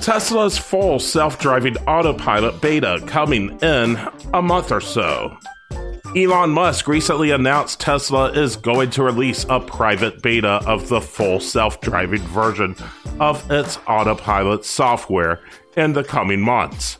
Tesla's 0.01 0.57
full 0.57 0.99
self 0.99 1.39
driving 1.39 1.75
autopilot 1.87 2.61
beta 2.61 3.03
coming 3.05 3.59
in 3.61 3.95
a 4.33 4.41
month 4.41 4.71
or 4.71 4.81
so. 4.81 5.37
Elon 6.15 6.49
Musk 6.49 6.87
recently 6.87 7.31
announced 7.31 7.79
Tesla 7.79 8.31
is 8.31 8.55
going 8.55 8.89
to 8.91 9.03
release 9.03 9.45
a 9.47 9.59
private 9.59 10.21
beta 10.21 10.61
of 10.65 10.89
the 10.89 11.01
full 11.01 11.39
self 11.39 11.79
driving 11.81 12.21
version 12.21 12.75
of 13.19 13.49
its 13.51 13.77
autopilot 13.87 14.65
software 14.65 15.39
in 15.77 15.93
the 15.93 16.03
coming 16.03 16.41
months. 16.41 16.97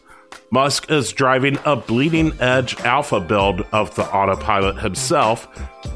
Musk 0.52 0.90
is 0.92 1.12
driving 1.12 1.58
a 1.66 1.76
bleeding 1.76 2.40
edge 2.40 2.80
alpha 2.82 3.20
build 3.20 3.62
of 3.72 3.94
the 3.96 4.06
autopilot 4.14 4.80
himself. 4.80 5.48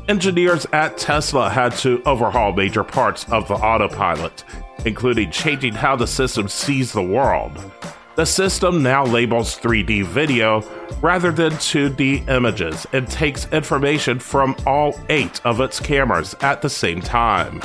Engineers 0.08 0.66
at 0.74 0.98
Tesla 0.98 1.50
had 1.50 1.72
to 1.78 2.02
overhaul 2.06 2.54
major 2.54 2.84
parts 2.84 3.26
of 3.30 3.48
the 3.48 3.56
autopilot, 3.56 4.44
including 4.86 5.32
changing 5.32 5.74
how 5.74 5.96
the 5.96 6.08
system 6.08 6.48
sees 6.48 6.92
the 6.92 7.02
world. 7.02 7.60
The 8.16 8.26
system 8.26 8.84
now 8.84 9.06
labels 9.06 9.58
3D 9.58 10.06
video 10.06 10.62
rather 11.02 11.32
than 11.32 11.54
2D 11.54 12.30
images 12.30 12.86
and 12.94 13.08
takes 13.08 13.52
information 13.52 14.20
from 14.20 14.56
all 14.68 15.00
eight 15.10 15.44
of 15.44 15.60
its 15.60 15.80
cameras 15.80 16.36
at 16.42 16.62
the 16.62 16.70
same 16.70 17.02
time. 17.02 17.60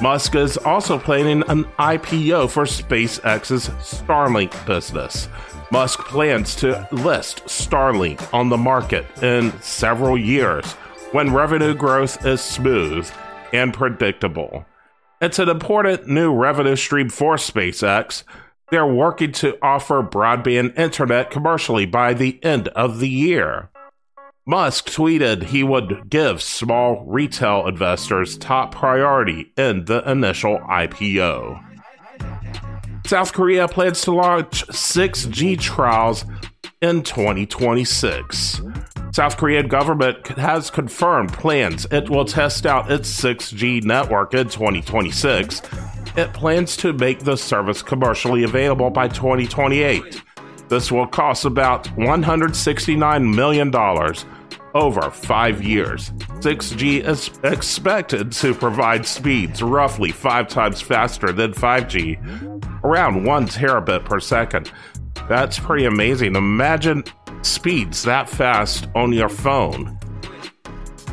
Musk 0.00 0.34
is 0.34 0.56
also 0.56 0.98
planning 0.98 1.44
an 1.48 1.64
IPO 1.78 2.50
for 2.50 2.64
SpaceX's 2.64 3.68
Starlink 3.78 4.66
business. 4.66 5.28
Musk 5.70 6.00
plans 6.00 6.56
to 6.56 6.88
list 6.90 7.44
Starlink 7.44 8.34
on 8.34 8.48
the 8.48 8.56
market 8.56 9.06
in 9.22 9.52
several 9.60 10.18
years 10.18 10.72
when 11.12 11.32
revenue 11.32 11.74
growth 11.74 12.24
is 12.26 12.40
smooth 12.40 13.08
and 13.52 13.72
predictable. 13.72 14.66
It's 15.20 15.38
an 15.38 15.48
important 15.48 16.08
new 16.08 16.32
revenue 16.34 16.76
stream 16.76 17.08
for 17.08 17.36
SpaceX 17.36 18.24
they're 18.70 18.86
working 18.86 19.32
to 19.32 19.58
offer 19.62 20.02
broadband 20.02 20.78
internet 20.78 21.30
commercially 21.30 21.86
by 21.86 22.14
the 22.14 22.42
end 22.44 22.68
of 22.68 23.00
the 23.00 23.08
year. 23.08 23.70
Musk 24.46 24.88
tweeted 24.88 25.44
he 25.44 25.62
would 25.62 26.08
give 26.08 26.42
small 26.42 27.04
retail 27.06 27.66
investors 27.66 28.38
top 28.38 28.74
priority 28.74 29.52
in 29.56 29.84
the 29.84 30.02
initial 30.10 30.58
IPO. 30.60 31.62
South 33.06 33.32
Korea 33.32 33.68
plans 33.68 34.00
to 34.02 34.12
launch 34.12 34.66
6G 34.68 35.58
trials 35.60 36.24
in 36.80 37.02
2026. 37.02 38.60
South 39.12 39.36
Korean 39.36 39.68
government 39.68 40.26
has 40.28 40.70
confirmed 40.70 41.32
plans 41.32 41.86
it 41.90 42.08
will 42.08 42.24
test 42.24 42.64
out 42.64 42.90
its 42.90 43.20
6G 43.20 43.82
network 43.84 44.34
in 44.34 44.48
2026 44.48 45.60
it 46.16 46.32
plans 46.32 46.76
to 46.78 46.92
make 46.92 47.20
the 47.20 47.36
service 47.36 47.82
commercially 47.82 48.44
available 48.44 48.90
by 48.90 49.08
2028. 49.08 50.22
This 50.68 50.92
will 50.92 51.06
cost 51.06 51.44
about 51.44 51.84
$169 51.96 53.34
million 53.34 53.74
over 54.74 55.10
five 55.10 55.62
years. 55.62 56.10
6G 56.10 57.06
is 57.06 57.30
expected 57.42 58.30
to 58.32 58.54
provide 58.54 59.04
speeds 59.04 59.62
roughly 59.62 60.12
five 60.12 60.48
times 60.48 60.80
faster 60.80 61.32
than 61.32 61.52
5G, 61.52 62.84
around 62.84 63.24
one 63.24 63.46
terabit 63.46 64.04
per 64.04 64.20
second. 64.20 64.72
That's 65.28 65.58
pretty 65.58 65.86
amazing. 65.86 66.36
Imagine 66.36 67.04
speeds 67.42 68.04
that 68.04 68.28
fast 68.28 68.88
on 68.94 69.12
your 69.12 69.28
phone. 69.28 69.98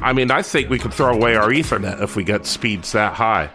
I 0.02 0.14
mean, 0.14 0.30
I 0.30 0.44
think 0.44 0.70
we 0.70 0.78
could 0.78 0.94
throw 0.94 1.14
away 1.14 1.36
our 1.36 1.50
Ethernet 1.50 2.02
if 2.02 2.16
we 2.16 2.24
get 2.24 2.46
speeds 2.46 2.92
that 2.92 3.14
high 3.14 3.50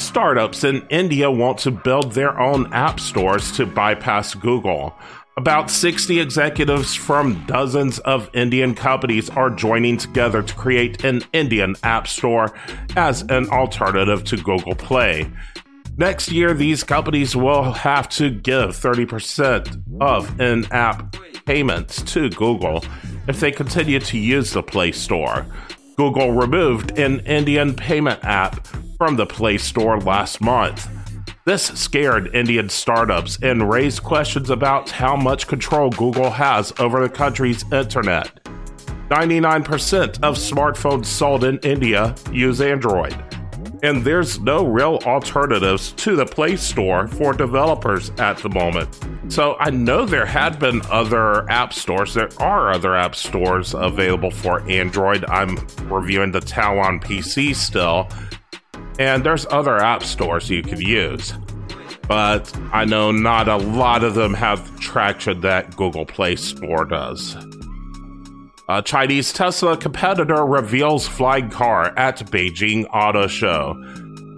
startups 0.00 0.64
in 0.64 0.86
India 0.88 1.30
want 1.30 1.58
to 1.58 1.70
build 1.70 2.12
their 2.12 2.38
own 2.38 2.72
app 2.72 3.00
stores 3.00 3.52
to 3.52 3.66
bypass 3.66 4.34
Google. 4.34 4.94
About 5.38 5.70
60 5.70 6.18
executives 6.18 6.94
from 6.94 7.44
dozens 7.46 7.98
of 8.00 8.30
Indian 8.34 8.74
companies 8.74 9.28
are 9.28 9.50
joining 9.50 9.98
together 9.98 10.42
to 10.42 10.54
create 10.54 11.04
an 11.04 11.22
Indian 11.34 11.76
app 11.82 12.08
store 12.08 12.54
as 12.96 13.22
an 13.28 13.48
alternative 13.50 14.24
to 14.24 14.36
Google 14.38 14.74
Play. 14.74 15.30
Next 15.98 16.30
year, 16.30 16.54
these 16.54 16.82
companies 16.84 17.36
will 17.36 17.72
have 17.72 18.08
to 18.10 18.30
give 18.30 18.70
30% 18.70 19.82
of 20.00 20.40
in 20.40 20.64
app 20.72 21.16
payments 21.44 22.02
to 22.14 22.28
Google 22.30 22.82
if 23.28 23.40
they 23.40 23.50
continue 23.50 24.00
to 24.00 24.18
use 24.18 24.52
the 24.52 24.62
Play 24.62 24.92
Store. 24.92 25.46
Google 25.96 26.32
removed 26.32 26.98
an 26.98 27.20
Indian 27.20 27.74
payment 27.74 28.22
app 28.22 28.66
from 28.98 29.16
the 29.16 29.24
Play 29.24 29.56
Store 29.56 29.98
last 29.98 30.42
month. 30.42 30.90
This 31.46 31.64
scared 31.64 32.34
Indian 32.34 32.68
startups 32.68 33.38
and 33.40 33.70
raised 33.70 34.02
questions 34.02 34.50
about 34.50 34.90
how 34.90 35.16
much 35.16 35.46
control 35.46 35.88
Google 35.88 36.30
has 36.30 36.70
over 36.78 37.00
the 37.00 37.08
country's 37.08 37.64
internet. 37.72 38.44
99% 39.08 40.22
of 40.22 40.36
smartphones 40.36 41.06
sold 41.06 41.44
in 41.44 41.58
India 41.60 42.14
use 42.30 42.60
Android, 42.60 43.16
and 43.82 44.04
there's 44.04 44.40
no 44.40 44.64
real 44.64 44.98
alternatives 45.04 45.92
to 45.92 46.16
the 46.16 46.26
Play 46.26 46.56
Store 46.56 47.08
for 47.08 47.32
developers 47.32 48.10
at 48.18 48.38
the 48.38 48.48
moment. 48.48 48.88
So 49.28 49.56
I 49.58 49.70
know 49.70 50.06
there 50.06 50.26
had 50.26 50.58
been 50.58 50.82
other 50.90 51.48
app 51.50 51.72
stores. 51.72 52.14
There 52.14 52.30
are 52.38 52.72
other 52.72 52.96
app 52.96 53.14
stores 53.14 53.74
available 53.74 54.30
for 54.30 54.60
Android. 54.68 55.24
I'm 55.26 55.56
reviewing 55.84 56.32
the 56.32 56.40
Taiwan 56.40 57.00
PC 57.00 57.54
still, 57.54 58.08
and 58.98 59.24
there's 59.24 59.46
other 59.46 59.78
app 59.78 60.02
stores 60.02 60.48
you 60.48 60.62
could 60.62 60.80
use. 60.80 61.34
But 62.08 62.56
I 62.72 62.84
know 62.84 63.10
not 63.10 63.48
a 63.48 63.56
lot 63.56 64.04
of 64.04 64.14
them 64.14 64.32
have 64.34 64.78
traction 64.78 65.40
that 65.40 65.76
Google 65.76 66.06
Play 66.06 66.36
Store 66.36 66.84
does. 66.84 67.36
A 68.68 68.82
Chinese 68.82 69.32
Tesla 69.32 69.76
competitor 69.76 70.44
reveals 70.44 71.06
flying 71.06 71.50
car 71.50 71.96
at 71.96 72.18
Beijing 72.32 72.84
Auto 72.92 73.28
Show. 73.28 73.74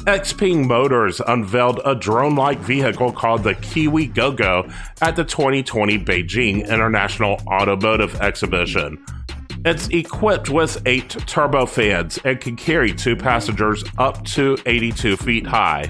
Xpeng 0.04 0.66
Motors 0.66 1.22
unveiled 1.26 1.80
a 1.86 1.94
drone 1.94 2.34
like 2.34 2.58
vehicle 2.58 3.10
called 3.10 3.42
the 3.42 3.54
Kiwi 3.54 4.06
GoGo 4.08 4.68
at 5.00 5.16
the 5.16 5.24
2020 5.24 5.98
Beijing 6.00 6.68
International 6.68 7.40
Automotive 7.46 8.20
Exhibition. 8.20 9.02
It's 9.64 9.88
equipped 9.88 10.50
with 10.50 10.82
eight 10.84 11.08
turbofans 11.08 12.22
and 12.22 12.38
can 12.38 12.54
carry 12.54 12.92
two 12.92 13.16
passengers 13.16 13.82
up 13.96 14.26
to 14.26 14.58
82 14.66 15.16
feet 15.16 15.46
high. 15.46 15.84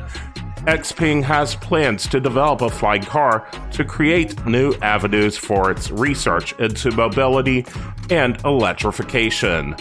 Xpeng 0.68 1.22
has 1.22 1.56
plans 1.56 2.06
to 2.08 2.20
develop 2.20 2.60
a 2.60 2.70
flying 2.70 3.02
car 3.02 3.48
to 3.72 3.84
create 3.84 4.44
new 4.46 4.74
avenues 4.82 5.36
for 5.36 5.70
its 5.70 5.90
research 5.90 6.52
into 6.60 6.90
mobility 6.90 7.64
and 8.10 8.40
electrification. 8.44 9.76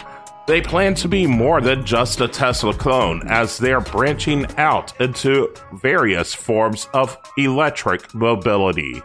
They 0.48 0.62
plan 0.62 0.96
to 0.96 1.10
be 1.10 1.27
more 1.27 1.60
than 1.60 1.86
just 1.86 2.22
a 2.22 2.27
Tesla 2.27 2.74
clone 2.74 3.22
as 3.27 3.57
they're 3.57 3.81
branching 3.81 4.46
out 4.57 5.00
into 5.01 5.53
various 5.74 6.34
forms 6.34 6.88
of 6.93 7.17
electric 7.38 8.15
mobility. 8.15 9.01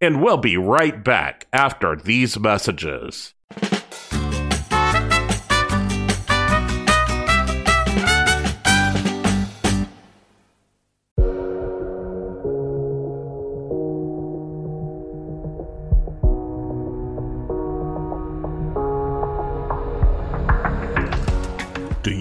And 0.00 0.22
we'll 0.22 0.38
be 0.38 0.56
right 0.56 1.04
back 1.04 1.46
after 1.52 1.96
these 1.96 2.38
messages. 2.38 3.34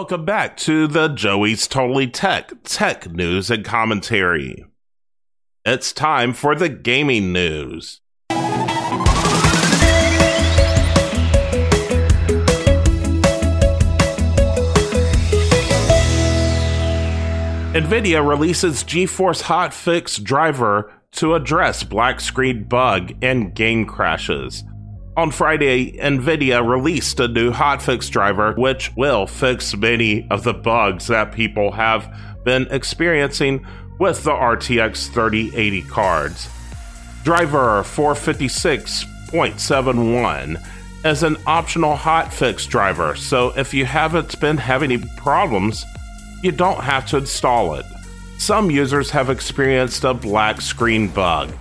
Welcome 0.00 0.24
back 0.24 0.56
to 0.56 0.86
the 0.86 1.08
Joey's 1.08 1.68
Totally 1.68 2.06
Tech 2.06 2.52
Tech 2.64 3.10
News 3.12 3.50
and 3.50 3.62
Commentary. 3.62 4.64
It's 5.66 5.92
time 5.92 6.32
for 6.32 6.54
the 6.54 6.70
gaming 6.70 7.34
news. 7.34 8.00
NVIDIA 17.74 18.26
releases 18.26 18.82
GeForce 18.82 19.42
Hotfix 19.42 20.22
driver 20.22 20.90
to 21.12 21.34
address 21.34 21.82
black 21.82 22.22
screen 22.22 22.64
bug 22.64 23.12
and 23.20 23.54
game 23.54 23.84
crashes. 23.84 24.64
On 25.20 25.30
Friday, 25.30 25.92
NVIDIA 25.98 26.66
released 26.66 27.20
a 27.20 27.28
new 27.28 27.52
hotfix 27.52 28.10
driver 28.10 28.54
which 28.54 28.90
will 28.96 29.26
fix 29.26 29.76
many 29.76 30.26
of 30.30 30.44
the 30.44 30.54
bugs 30.54 31.08
that 31.08 31.32
people 31.32 31.72
have 31.72 32.10
been 32.42 32.66
experiencing 32.70 33.66
with 33.98 34.24
the 34.24 34.30
RTX 34.30 35.12
3080 35.12 35.82
cards. 35.82 36.48
Driver 37.22 37.82
456.71 37.82 40.66
is 41.04 41.22
an 41.22 41.36
optional 41.46 41.96
hotfix 41.96 42.66
driver, 42.66 43.14
so 43.14 43.52
if 43.58 43.74
you 43.74 43.84
haven't 43.84 44.40
been 44.40 44.56
having 44.56 44.90
any 44.90 45.04
problems, 45.18 45.84
you 46.42 46.50
don't 46.50 46.82
have 46.82 47.04
to 47.08 47.18
install 47.18 47.74
it. 47.74 47.84
Some 48.38 48.70
users 48.70 49.10
have 49.10 49.28
experienced 49.28 50.02
a 50.02 50.14
black 50.14 50.62
screen 50.62 51.08
bug. 51.08 51.52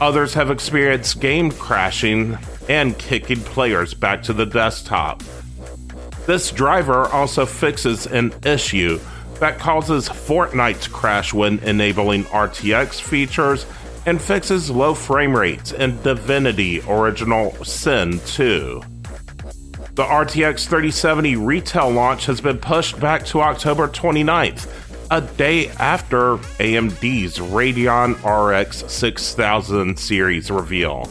Others 0.00 0.34
have 0.34 0.50
experienced 0.50 1.20
game 1.20 1.52
crashing 1.52 2.36
and 2.68 2.98
kicking 2.98 3.40
players 3.40 3.94
back 3.94 4.22
to 4.24 4.32
the 4.32 4.46
desktop. 4.46 5.22
This 6.26 6.50
driver 6.50 7.06
also 7.08 7.44
fixes 7.44 8.06
an 8.06 8.32
issue 8.44 8.98
that 9.40 9.58
causes 9.58 10.08
Fortnite 10.08 10.80
to 10.82 10.90
crash 10.90 11.34
when 11.34 11.58
enabling 11.60 12.24
RTX 12.24 13.00
features 13.00 13.66
and 14.06 14.20
fixes 14.20 14.70
low 14.70 14.94
frame 14.94 15.36
rates 15.36 15.72
in 15.72 16.00
Divinity 16.02 16.80
Original 16.88 17.52
Sin 17.64 18.20
2. 18.26 18.82
The 19.94 20.04
RTX 20.04 20.66
3070 20.66 21.36
retail 21.36 21.90
launch 21.90 22.26
has 22.26 22.40
been 22.40 22.58
pushed 22.58 22.98
back 22.98 23.24
to 23.26 23.40
October 23.40 23.86
29th, 23.86 24.68
a 25.10 25.20
day 25.20 25.68
after 25.68 26.36
AMD's 26.58 27.38
Radeon 27.38 28.14
RX 28.24 28.90
6000 28.92 29.98
series 29.98 30.50
reveal. 30.50 31.08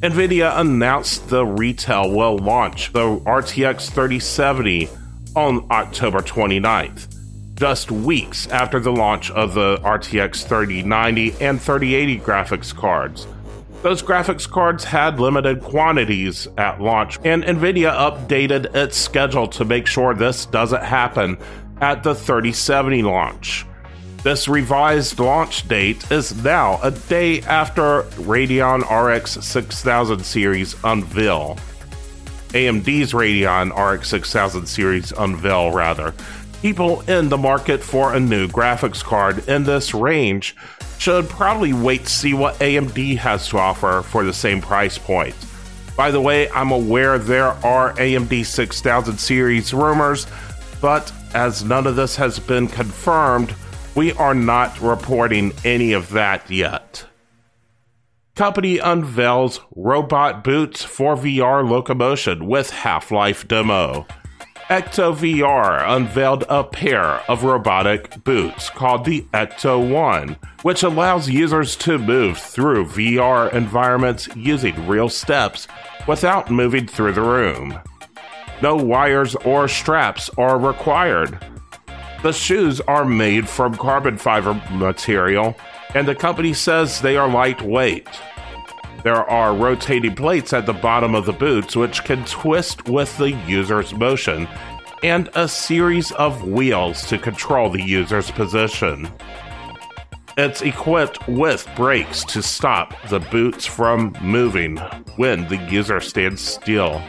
NVIDIA 0.00 0.58
announced 0.58 1.30
the 1.30 1.46
retail 1.46 2.10
will 2.10 2.36
launch 2.36 2.92
the 2.92 3.18
RTX 3.20 3.90
3070 3.90 4.90
on 5.34 5.66
October 5.70 6.18
29th, 6.18 7.16
just 7.54 7.90
weeks 7.90 8.46
after 8.48 8.78
the 8.78 8.92
launch 8.92 9.30
of 9.30 9.54
the 9.54 9.78
RTX 9.78 10.46
3090 10.46 11.36
and 11.40 11.58
3080 11.58 12.20
graphics 12.20 12.76
cards. 12.76 13.26
Those 13.80 14.02
graphics 14.02 14.46
cards 14.46 14.84
had 14.84 15.18
limited 15.18 15.62
quantities 15.62 16.46
at 16.58 16.78
launch, 16.78 17.18
and 17.24 17.42
NVIDIA 17.42 17.90
updated 17.90 18.74
its 18.74 18.98
schedule 18.98 19.48
to 19.48 19.64
make 19.64 19.86
sure 19.86 20.12
this 20.12 20.44
doesn't 20.44 20.82
happen 20.82 21.38
at 21.80 22.02
the 22.02 22.14
3070 22.14 23.02
launch. 23.02 23.64
This 24.26 24.48
revised 24.48 25.20
launch 25.20 25.68
date 25.68 26.10
is 26.10 26.42
now 26.42 26.80
a 26.82 26.90
day 26.90 27.42
after 27.42 28.02
Radeon 28.18 28.80
RX 28.90 29.34
6000 29.46 30.24
series 30.26 30.74
unveil. 30.82 31.56
AMD's 32.48 33.12
Radeon 33.12 33.70
RX 33.70 34.08
6000 34.08 34.66
series 34.66 35.12
unveil, 35.12 35.70
rather. 35.70 36.12
People 36.60 37.02
in 37.02 37.28
the 37.28 37.38
market 37.38 37.80
for 37.80 38.14
a 38.14 38.18
new 38.18 38.48
graphics 38.48 39.00
card 39.00 39.48
in 39.48 39.62
this 39.62 39.94
range 39.94 40.56
should 40.98 41.28
probably 41.28 41.72
wait 41.72 42.06
to 42.06 42.10
see 42.10 42.34
what 42.34 42.56
AMD 42.56 43.18
has 43.18 43.46
to 43.50 43.58
offer 43.58 44.02
for 44.02 44.24
the 44.24 44.32
same 44.32 44.60
price 44.60 44.98
point. 44.98 45.36
By 45.96 46.10
the 46.10 46.20
way, 46.20 46.50
I'm 46.50 46.72
aware 46.72 47.20
there 47.20 47.52
are 47.64 47.94
AMD 47.94 48.44
6000 48.44 49.18
series 49.18 49.72
rumors, 49.72 50.26
but 50.80 51.12
as 51.32 51.62
none 51.62 51.86
of 51.86 51.94
this 51.94 52.16
has 52.16 52.40
been 52.40 52.66
confirmed, 52.66 53.54
we 53.96 54.12
are 54.12 54.34
not 54.34 54.78
reporting 54.82 55.52
any 55.64 55.94
of 55.94 56.10
that 56.10 56.50
yet. 56.50 57.06
Company 58.34 58.76
unveils 58.76 59.60
robot 59.74 60.44
boots 60.44 60.84
for 60.84 61.16
VR 61.16 61.66
locomotion 61.66 62.46
with 62.46 62.68
Half 62.68 63.10
Life 63.10 63.48
demo. 63.48 64.06
Ekto 64.68 65.14
VR 65.14 65.82
unveiled 65.88 66.44
a 66.50 66.62
pair 66.62 67.22
of 67.30 67.44
robotic 67.44 68.22
boots 68.24 68.68
called 68.68 69.06
the 69.06 69.22
Ekto 69.32 69.90
One, 69.90 70.36
which 70.62 70.82
allows 70.82 71.30
users 71.30 71.74
to 71.76 71.98
move 71.98 72.36
through 72.36 72.84
VR 72.86 73.50
environments 73.54 74.28
using 74.36 74.86
real 74.86 75.08
steps 75.08 75.66
without 76.06 76.50
moving 76.50 76.86
through 76.86 77.12
the 77.12 77.22
room. 77.22 77.78
No 78.60 78.76
wires 78.76 79.34
or 79.36 79.68
straps 79.68 80.28
are 80.36 80.58
required. 80.58 81.38
The 82.22 82.32
shoes 82.32 82.80
are 82.82 83.04
made 83.04 83.48
from 83.48 83.76
carbon 83.76 84.18
fiber 84.18 84.54
material, 84.72 85.56
and 85.94 86.08
the 86.08 86.14
company 86.14 86.52
says 86.54 87.00
they 87.00 87.16
are 87.16 87.28
lightweight. 87.28 88.08
There 89.04 89.28
are 89.30 89.54
rotating 89.54 90.16
plates 90.16 90.52
at 90.52 90.66
the 90.66 90.72
bottom 90.72 91.14
of 91.14 91.26
the 91.26 91.32
boots 91.32 91.76
which 91.76 92.04
can 92.04 92.24
twist 92.24 92.88
with 92.88 93.16
the 93.18 93.32
user's 93.46 93.94
motion, 93.94 94.48
and 95.02 95.28
a 95.34 95.46
series 95.46 96.10
of 96.12 96.48
wheels 96.48 97.06
to 97.08 97.18
control 97.18 97.70
the 97.70 97.82
user's 97.82 98.30
position. 98.30 99.08
It's 100.36 100.62
equipped 100.62 101.26
with 101.28 101.68
brakes 101.76 102.24
to 102.24 102.42
stop 102.42 102.94
the 103.08 103.20
boots 103.20 103.64
from 103.64 104.14
moving 104.20 104.76
when 105.16 105.46
the 105.48 105.56
user 105.70 106.00
stands 106.00 106.42
still. 106.42 107.00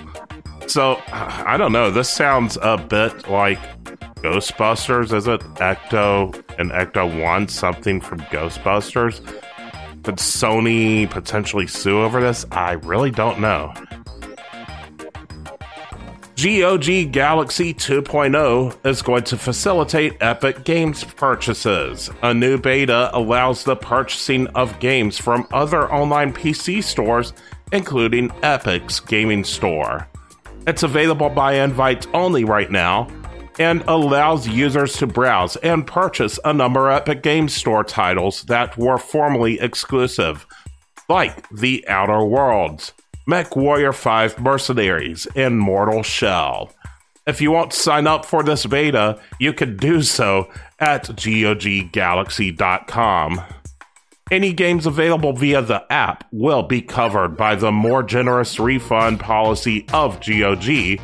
So, 0.67 1.01
I 1.11 1.57
don't 1.57 1.71
know, 1.71 1.91
this 1.91 2.09
sounds 2.09 2.57
a 2.61 2.77
bit 2.77 3.29
like 3.29 3.59
Ghostbusters. 4.21 5.13
Is 5.13 5.27
it 5.27 5.41
Ecto 5.55 6.33
and 6.57 6.71
Ecto 6.71 7.23
wants 7.23 7.53
something 7.53 8.01
from 8.01 8.19
Ghostbusters? 8.21 9.25
Could 10.03 10.17
Sony 10.17 11.09
potentially 11.09 11.67
sue 11.67 12.01
over 12.01 12.21
this? 12.21 12.45
I 12.51 12.73
really 12.73 13.11
don't 13.11 13.39
know. 13.39 13.73
GOG 16.37 17.11
Galaxy 17.11 17.73
2.0 17.73 18.85
is 18.85 19.01
going 19.01 19.23
to 19.23 19.37
facilitate 19.37 20.17
Epic 20.21 20.63
Games 20.65 21.03
purchases. 21.03 22.11
A 22.21 22.31
new 22.31 22.59
beta 22.59 23.09
allows 23.11 23.63
the 23.63 23.75
purchasing 23.75 24.45
of 24.49 24.79
games 24.79 25.17
from 25.17 25.47
other 25.51 25.91
online 25.91 26.31
PC 26.31 26.83
stores, 26.83 27.33
including 27.71 28.29
Epic's 28.43 28.99
gaming 28.99 29.43
store. 29.43 30.07
It's 30.67 30.83
available 30.83 31.29
by 31.29 31.53
invite 31.53 32.05
only 32.13 32.43
right 32.43 32.69
now, 32.69 33.07
and 33.59 33.83
allows 33.87 34.47
users 34.47 34.93
to 34.97 35.07
browse 35.07 35.55
and 35.57 35.87
purchase 35.87 36.39
a 36.45 36.53
number 36.53 36.89
of 36.89 36.97
Epic 36.97 37.23
Games 37.23 37.53
Store 37.53 37.83
titles 37.83 38.43
that 38.43 38.77
were 38.77 38.97
formerly 38.97 39.59
exclusive, 39.59 40.45
like 41.09 41.49
The 41.49 41.85
Outer 41.87 42.23
Worlds, 42.23 42.93
MechWarrior 43.27 43.93
5 43.93 44.39
Mercenaries, 44.39 45.27
and 45.35 45.59
Mortal 45.59 46.03
Shell. 46.03 46.71
If 47.25 47.41
you 47.41 47.51
want 47.51 47.71
to 47.71 47.79
sign 47.79 48.07
up 48.07 48.25
for 48.25 48.43
this 48.43 48.65
beta, 48.65 49.19
you 49.39 49.51
can 49.53 49.75
do 49.75 50.01
so 50.01 50.49
at 50.79 51.05
goggalaxy.com. 51.05 53.41
Any 54.29 54.51
games 54.51 54.85
available 54.85 55.31
via 55.33 55.61
the 55.61 55.85
app 55.91 56.25
will 56.31 56.63
be 56.63 56.81
covered 56.81 57.37
by 57.37 57.55
the 57.55 57.71
more 57.71 58.03
generous 58.03 58.59
refund 58.59 59.21
policy 59.21 59.85
of 59.93 60.19
GOG 60.25 60.99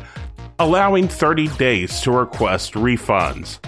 allowing 0.58 1.08
30 1.08 1.48
days 1.56 2.00
to 2.02 2.10
request 2.12 2.74
refunds. 2.74 3.58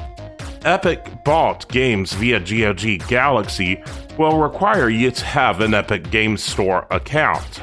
Epic 0.64 1.25
bought 1.25 1.68
games 1.68 2.12
via 2.14 2.40
GOG 2.40 3.07
Galaxy 3.09 3.83
will 4.18 4.38
require 4.38 4.88
you 4.88 5.11
to 5.11 5.25
have 5.25 5.61
an 5.61 5.75
Epic 5.75 6.11
Games 6.11 6.42
Store 6.42 6.87
account. 6.90 7.61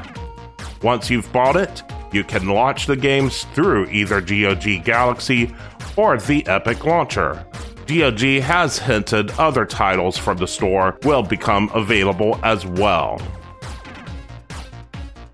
Once 0.81 1.09
you've 1.09 1.31
bought 1.31 1.55
it, 1.55 1.83
you 2.11 2.23
can 2.23 2.47
launch 2.47 2.85
the 2.85 2.95
games 2.95 3.43
through 3.53 3.87
either 3.89 4.21
GOG 4.21 4.83
Galaxy 4.83 5.53
or 5.97 6.17
the 6.17 6.45
Epic 6.47 6.85
Launcher. 6.85 7.45
GOG 7.87 8.41
has 8.41 8.77
hinted 8.77 9.31
other 9.31 9.65
titles 9.65 10.17
from 10.17 10.37
the 10.37 10.47
store 10.47 10.97
will 11.03 11.23
become 11.23 11.69
available 11.73 12.39
as 12.43 12.65
well. 12.65 13.19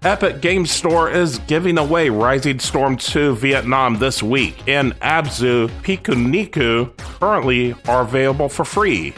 Epic 0.04 0.40
Games 0.40 0.72
Store 0.72 1.12
is 1.12 1.40
giving 1.40 1.78
away 1.78 2.08
Rising 2.08 2.60
Storm 2.60 2.96
2 2.96 3.36
Vietnam 3.36 3.96
this 3.96 4.24
week, 4.24 4.56
and 4.66 4.98
Abzu 5.02 5.68
Pikuniku 5.82 6.96
currently 7.20 7.76
are 7.86 8.04
available 8.04 8.48
for 8.48 8.64
free. 8.64 9.14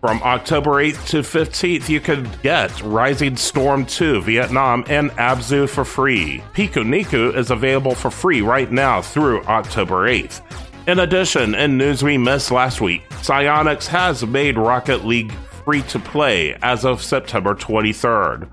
From 0.00 0.22
October 0.22 0.82
8th 0.82 1.08
to 1.08 1.18
15th, 1.18 1.90
you 1.90 2.00
can 2.00 2.26
get 2.42 2.80
Rising 2.80 3.36
Storm 3.36 3.84
2 3.84 4.22
Vietnam 4.22 4.82
and 4.88 5.10
Abzu 5.10 5.68
for 5.68 5.84
free. 5.84 6.42
Pikuniku 6.54 7.36
is 7.36 7.50
available 7.50 7.94
for 7.94 8.10
free 8.10 8.40
right 8.40 8.72
now 8.72 9.02
through 9.02 9.42
October 9.42 10.08
8th. 10.08 10.40
In 10.88 11.00
addition, 11.00 11.54
in 11.54 11.76
news 11.76 12.02
we 12.02 12.16
missed 12.16 12.50
last 12.50 12.80
week, 12.80 13.06
Psyonix 13.10 13.86
has 13.88 14.24
made 14.24 14.56
Rocket 14.56 15.04
League 15.04 15.32
free 15.66 15.82
to 15.82 15.98
play 15.98 16.56
as 16.62 16.86
of 16.86 17.02
September 17.02 17.54
23rd. 17.54 18.48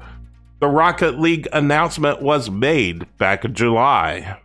The 0.60 0.68
Rocket 0.68 1.20
League 1.20 1.48
announcement 1.54 2.20
was 2.20 2.50
made 2.50 3.16
back 3.20 3.46
in 3.46 3.54
July. 3.54 4.40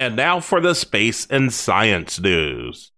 And 0.00 0.16
now 0.16 0.40
for 0.40 0.60
the 0.60 0.74
space 0.74 1.24
and 1.26 1.52
science 1.52 2.18
news. 2.18 2.90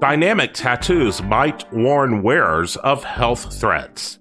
Dynamic 0.00 0.54
tattoos 0.54 1.22
might 1.22 1.70
warn 1.70 2.22
wearers 2.22 2.76
of 2.76 3.04
health 3.04 3.60
threats. 3.60 4.19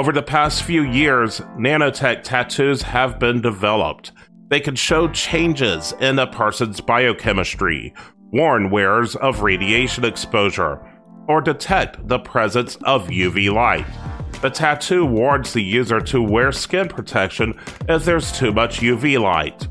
Over 0.00 0.12
the 0.12 0.22
past 0.22 0.62
few 0.62 0.82
years, 0.82 1.40
nanotech 1.58 2.22
tattoos 2.22 2.80
have 2.80 3.18
been 3.18 3.42
developed. 3.42 4.12
They 4.48 4.58
can 4.58 4.74
show 4.74 5.08
changes 5.08 5.92
in 6.00 6.18
a 6.18 6.26
person's 6.26 6.80
biochemistry, 6.80 7.92
warn 8.32 8.70
wearers 8.70 9.14
of 9.16 9.42
radiation 9.42 10.06
exposure, 10.06 10.80
or 11.28 11.42
detect 11.42 12.08
the 12.08 12.18
presence 12.18 12.76
of 12.84 13.08
UV 13.08 13.52
light. 13.52 13.84
The 14.40 14.48
tattoo 14.48 15.04
warns 15.04 15.52
the 15.52 15.62
user 15.62 16.00
to 16.00 16.22
wear 16.22 16.50
skin 16.50 16.88
protection 16.88 17.52
if 17.86 18.06
there's 18.06 18.32
too 18.32 18.52
much 18.52 18.80
UV 18.80 19.20
light, 19.20 19.68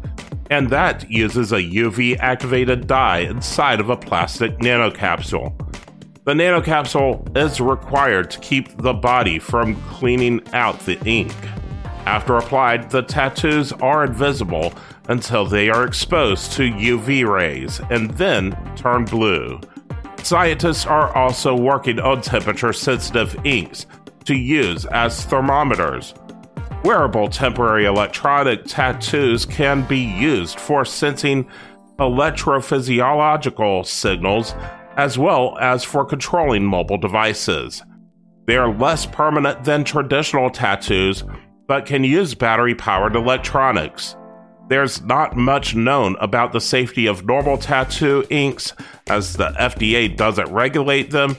and 0.51 0.69
that 0.69 1.09
uses 1.09 1.51
a 1.53 1.55
UV 1.55 2.19
activated 2.19 2.85
dye 2.85 3.21
inside 3.21 3.79
of 3.79 3.89
a 3.89 3.97
plastic 3.97 4.59
nanocapsule. 4.59 5.55
The 6.29 6.35
nanocapsule 6.35 7.35
is 7.35 7.59
required 7.59 8.29
to 8.29 8.39
keep 8.39 8.77
the 8.77 8.93
body 8.93 9.39
from 9.39 9.81
cleaning 9.89 10.47
out 10.53 10.79
the 10.81 10.99
ink. 11.03 11.33
After 12.05 12.37
applied, 12.37 12.91
the 12.91 13.01
tattoos 13.01 13.71
are 13.71 14.03
invisible 14.03 14.71
until 15.07 15.47
they 15.47 15.71
are 15.71 15.87
exposed 15.87 16.51
to 16.51 16.69
UV 16.69 17.27
rays 17.27 17.81
and 17.89 18.11
then 18.11 18.55
turn 18.75 19.05
blue. 19.05 19.59
Scientists 20.21 20.85
are 20.85 21.11
also 21.17 21.55
working 21.55 21.99
on 21.99 22.21
temperature 22.21 22.73
sensitive 22.73 23.35
inks 23.43 23.87
to 24.25 24.35
use 24.35 24.85
as 24.85 25.25
thermometers. 25.25 26.13
Wearable 26.83 27.29
temporary 27.29 27.85
electronic 27.85 28.65
tattoos 28.65 29.47
can 29.47 29.81
be 29.87 29.97
used 29.97 30.59
for 30.59 30.85
sensing 30.85 31.49
electrophysiological 31.97 33.83
signals 33.83 34.53
as 34.99 35.17
well 35.17 35.57
as 35.61 35.81
for 35.81 36.03
controlling 36.03 36.65
mobile 36.65 36.97
devices. 36.97 37.81
They 38.47 38.57
are 38.57 38.77
less 38.77 39.05
permanent 39.05 39.63
than 39.63 39.85
traditional 39.85 40.49
tattoos, 40.49 41.23
but 41.67 41.85
can 41.85 42.03
use 42.03 42.35
battery 42.35 42.75
powered 42.75 43.15
electronics. 43.15 44.17
There's 44.67 45.01
not 45.03 45.37
much 45.37 45.73
known 45.73 46.17
about 46.19 46.51
the 46.51 46.59
safety 46.59 47.07
of 47.07 47.25
normal 47.25 47.57
tattoo 47.57 48.25
inks, 48.29 48.73
as 49.07 49.37
the 49.37 49.51
FDA 49.51 50.13
doesn't 50.17 50.51
regulate 50.51 51.11
them, 51.11 51.37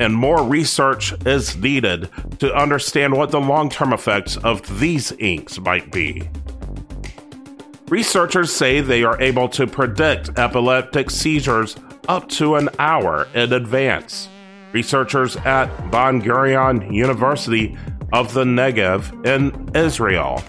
and 0.00 0.14
more 0.14 0.42
research 0.42 1.12
is 1.26 1.54
needed 1.54 2.08
to 2.38 2.54
understand 2.54 3.14
what 3.14 3.30
the 3.30 3.40
long 3.40 3.68
term 3.68 3.92
effects 3.92 4.38
of 4.38 4.80
these 4.80 5.12
inks 5.18 5.58
might 5.58 5.92
be. 5.92 6.26
Researchers 7.88 8.50
say 8.50 8.80
they 8.80 9.04
are 9.04 9.20
able 9.20 9.50
to 9.50 9.66
predict 9.66 10.38
epileptic 10.38 11.10
seizures 11.10 11.76
up 12.08 12.28
to 12.30 12.56
an 12.56 12.68
hour 12.78 13.28
in 13.34 13.52
advance. 13.52 14.28
Researchers 14.72 15.36
at 15.36 15.66
Ben 15.90 16.20
Gurion 16.20 16.92
University 16.92 17.76
of 18.12 18.32
the 18.32 18.44
Negev 18.44 19.26
in 19.26 19.70
Israel 19.74 20.42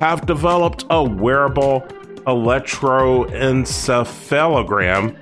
have 0.00 0.26
developed 0.26 0.84
a 0.90 1.02
wearable 1.02 1.80
electroencephalogram, 2.26 5.16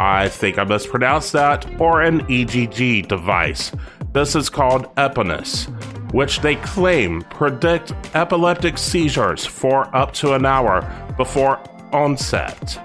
I 0.00 0.28
think 0.28 0.58
I 0.58 0.64
mispronounced 0.64 1.32
that, 1.32 1.80
or 1.80 2.02
an 2.02 2.20
EEG 2.26 3.08
device. 3.08 3.72
This 4.12 4.34
is 4.34 4.48
called 4.48 4.94
Epiness, 4.96 5.66
which 6.12 6.40
they 6.40 6.56
claim 6.56 7.22
predict 7.22 7.92
epileptic 8.14 8.78
seizures 8.78 9.44
for 9.44 9.94
up 9.94 10.12
to 10.14 10.34
an 10.34 10.46
hour 10.46 10.82
before 11.16 11.60
onset. 11.92 12.80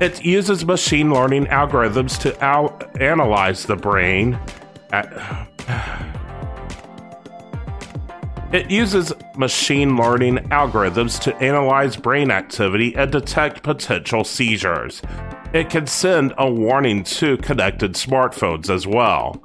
It 0.00 0.24
uses 0.24 0.64
machine 0.64 1.12
learning 1.12 1.46
algorithms 1.46 2.18
to 2.22 2.38
al- 2.42 2.78
analyze 3.00 3.66
the 3.66 3.76
brain. 3.76 4.38
It 8.52 8.70
uses 8.70 9.14
machine 9.34 9.96
learning 9.96 10.36
algorithms 10.50 11.18
to 11.20 11.34
analyze 11.36 11.96
brain 11.96 12.30
activity 12.30 12.94
and 12.94 13.10
detect 13.10 13.62
potential 13.62 14.24
seizures. 14.24 15.00
It 15.54 15.70
can 15.70 15.86
send 15.86 16.34
a 16.36 16.50
warning 16.50 17.02
to 17.04 17.38
connected 17.38 17.94
smartphones 17.94 18.68
as 18.68 18.86
well. 18.86 19.42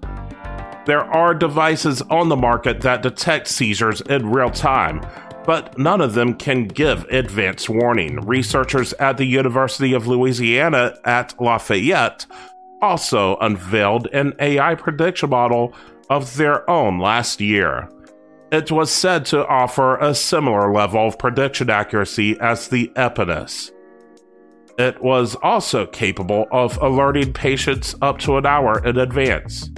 There 0.85 1.05
are 1.05 1.33
devices 1.33 2.01
on 2.03 2.27
the 2.27 2.35
market 2.35 2.81
that 2.81 3.01
detect 3.01 3.47
seizures 3.47 4.01
in 4.01 4.29
real 4.29 4.49
time, 4.49 4.99
but 5.47 5.79
none 5.79 6.01
of 6.01 6.13
them 6.13 6.33
can 6.33 6.67
give 6.67 7.05
advance 7.05 7.69
warning. 7.69 8.19
Researchers 8.27 8.91
at 8.93 9.15
the 9.17 9.25
University 9.25 9.93
of 9.93 10.05
Louisiana 10.05 10.99
at 11.05 11.33
Lafayette 11.41 12.25
also 12.81 13.37
unveiled 13.37 14.07
an 14.07 14.33
AI 14.39 14.75
prediction 14.75 15.29
model 15.29 15.73
of 16.09 16.35
their 16.35 16.69
own 16.69 16.99
last 16.99 17.39
year. 17.39 17.89
It 18.51 18.71
was 18.71 18.91
said 18.91 19.25
to 19.27 19.47
offer 19.47 19.97
a 19.97 20.13
similar 20.13 20.71
level 20.71 21.07
of 21.07 21.17
prediction 21.17 21.69
accuracy 21.69 22.37
as 22.41 22.67
the 22.67 22.91
Epiness. 22.95 23.71
It 24.77 25.01
was 25.01 25.35
also 25.41 25.85
capable 25.85 26.45
of 26.51 26.77
alerting 26.81 27.31
patients 27.31 27.95
up 28.01 28.19
to 28.19 28.37
an 28.37 28.45
hour 28.45 28.85
in 28.85 28.97
advance. 28.97 29.71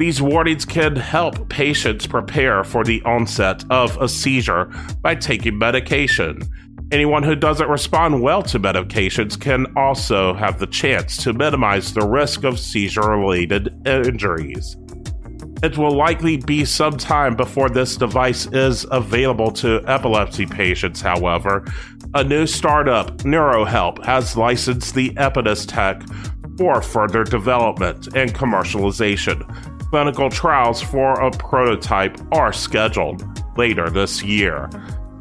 These 0.00 0.22
warnings 0.22 0.64
can 0.64 0.96
help 0.96 1.50
patients 1.50 2.06
prepare 2.06 2.64
for 2.64 2.84
the 2.84 3.02
onset 3.02 3.66
of 3.68 4.00
a 4.00 4.08
seizure 4.08 4.72
by 5.02 5.14
taking 5.14 5.58
medication. 5.58 6.40
Anyone 6.90 7.22
who 7.22 7.36
doesn't 7.36 7.68
respond 7.68 8.22
well 8.22 8.42
to 8.44 8.58
medications 8.58 9.38
can 9.38 9.66
also 9.76 10.32
have 10.32 10.58
the 10.58 10.68
chance 10.68 11.22
to 11.24 11.34
minimize 11.34 11.92
the 11.92 12.06
risk 12.06 12.44
of 12.44 12.58
seizure 12.58 13.10
related 13.10 13.74
injuries. 13.86 14.74
It 15.62 15.76
will 15.76 15.94
likely 15.94 16.38
be 16.38 16.64
some 16.64 16.96
time 16.96 17.36
before 17.36 17.68
this 17.68 17.98
device 17.98 18.46
is 18.46 18.86
available 18.90 19.50
to 19.50 19.84
epilepsy 19.86 20.46
patients, 20.46 21.02
however. 21.02 21.62
A 22.14 22.24
new 22.24 22.46
startup, 22.46 23.18
NeuroHelp, 23.18 24.02
has 24.06 24.34
licensed 24.34 24.94
the 24.94 25.10
Epiness 25.10 25.66
tech 25.68 26.02
for 26.56 26.80
further 26.80 27.22
development 27.22 28.06
and 28.16 28.32
commercialization. 28.32 29.46
Clinical 29.90 30.30
trials 30.30 30.80
for 30.80 31.20
a 31.20 31.30
prototype 31.32 32.16
are 32.32 32.52
scheduled 32.52 33.22
later 33.58 33.90
this 33.90 34.22
year. 34.22 34.70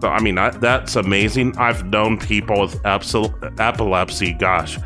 So, 0.02 0.08
I 0.08 0.22
mean, 0.22 0.36
that's 0.36 0.96
amazing. 0.96 1.58
I've 1.58 1.86
known 1.86 2.18
people 2.18 2.62
with 2.62 2.80
epilepsy, 2.86 4.34
gosh, 4.34 4.78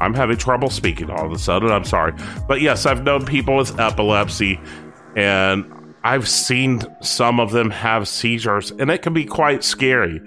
I'm 0.00 0.14
having 0.14 0.36
trouble 0.36 0.70
speaking 0.70 1.10
all 1.10 1.26
of 1.26 1.32
a 1.32 1.38
sudden. 1.38 1.70
I'm 1.70 1.84
sorry. 1.84 2.12
But 2.46 2.60
yes, 2.60 2.86
I've 2.86 3.02
known 3.02 3.24
people 3.24 3.56
with 3.56 3.80
epilepsy 3.80 4.60
and 5.16 5.64
I've 6.04 6.28
seen 6.28 6.82
some 7.00 7.40
of 7.40 7.52
them 7.52 7.70
have 7.70 8.06
seizures, 8.06 8.70
and 8.72 8.90
it 8.90 9.00
can 9.00 9.14
be 9.14 9.24
quite 9.24 9.64
scary. 9.64 10.20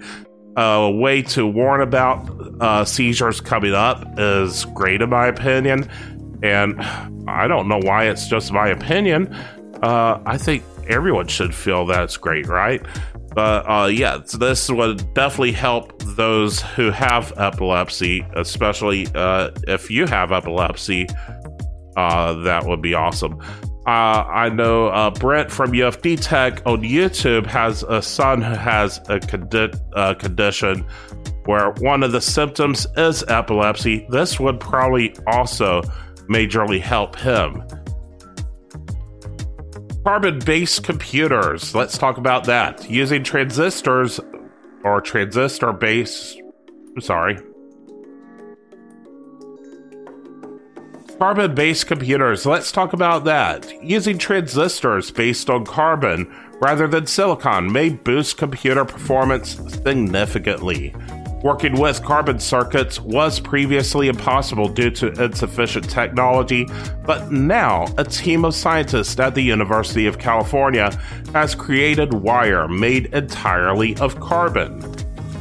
A 0.56 0.90
way 0.90 1.22
to 1.22 1.46
warn 1.46 1.80
about 1.80 2.28
uh, 2.60 2.84
seizures 2.84 3.40
coming 3.40 3.74
up 3.74 4.04
is 4.18 4.64
great, 4.74 5.02
in 5.02 5.10
my 5.10 5.28
opinion. 5.28 5.88
And 6.42 6.80
I 7.28 7.46
don't 7.46 7.68
know 7.68 7.80
why 7.82 8.04
it's 8.04 8.28
just 8.28 8.52
my 8.52 8.68
opinion. 8.68 9.34
Uh, 9.82 10.20
I 10.24 10.38
think 10.38 10.64
everyone 10.88 11.28
should 11.28 11.54
feel 11.54 11.86
that's 11.86 12.16
great, 12.16 12.46
right? 12.46 12.84
But 13.34 13.68
uh, 13.68 13.86
yeah, 13.86 14.18
this 14.38 14.70
would 14.70 15.14
definitely 15.14 15.52
help 15.52 16.02
those 16.02 16.60
who 16.60 16.90
have 16.90 17.32
epilepsy, 17.36 18.26
especially 18.34 19.06
uh, 19.14 19.50
if 19.66 19.90
you 19.90 20.06
have 20.06 20.32
epilepsy. 20.32 21.06
Uh, 21.96 22.34
that 22.44 22.64
would 22.66 22.80
be 22.82 22.94
awesome. 22.94 23.40
Uh, 23.86 24.22
I 24.28 24.50
know 24.50 24.88
uh, 24.88 25.10
Brent 25.10 25.50
from 25.50 25.72
UFD 25.72 26.20
Tech 26.20 26.60
on 26.66 26.82
YouTube 26.82 27.46
has 27.46 27.82
a 27.84 28.02
son 28.02 28.42
who 28.42 28.54
has 28.54 28.98
a 29.08 29.18
condi- 29.18 29.80
uh, 29.94 30.14
condition 30.14 30.86
where 31.46 31.70
one 31.78 32.02
of 32.02 32.12
the 32.12 32.20
symptoms 32.20 32.86
is 32.96 33.24
epilepsy. 33.28 34.06
This 34.10 34.38
would 34.38 34.60
probably 34.60 35.16
also 35.26 35.82
majorly 36.28 36.80
help 36.80 37.16
him. 37.16 37.62
Carbon 40.04 40.38
based 40.38 40.84
computers. 40.84 41.74
Let's 41.74 41.98
talk 41.98 42.16
about 42.16 42.44
that. 42.44 42.88
Using 42.88 43.24
transistors 43.24 44.20
or 44.84 45.00
transistor 45.00 45.72
based, 45.72 46.40
I'm 46.94 47.00
sorry, 47.00 47.38
Carbon 51.18 51.52
based 51.52 51.88
computers, 51.88 52.46
let's 52.46 52.70
talk 52.70 52.92
about 52.92 53.24
that. 53.24 53.82
Using 53.82 54.18
transistors 54.18 55.10
based 55.10 55.50
on 55.50 55.64
carbon 55.64 56.32
rather 56.60 56.86
than 56.86 57.08
silicon 57.08 57.72
may 57.72 57.88
boost 57.88 58.36
computer 58.36 58.84
performance 58.84 59.56
significantly. 59.82 60.94
Working 61.42 61.78
with 61.78 62.02
carbon 62.02 62.40
circuits 62.40 63.00
was 63.00 63.38
previously 63.38 64.08
impossible 64.08 64.68
due 64.68 64.90
to 64.90 65.12
insufficient 65.22 65.88
technology, 65.88 66.66
but 67.06 67.30
now 67.30 67.86
a 67.96 68.02
team 68.02 68.44
of 68.44 68.56
scientists 68.56 69.18
at 69.20 69.36
the 69.36 69.42
University 69.42 70.06
of 70.08 70.18
California 70.18 70.90
has 71.32 71.54
created 71.54 72.12
wire 72.12 72.66
made 72.66 73.14
entirely 73.14 73.96
of 73.98 74.18
carbon. 74.18 74.82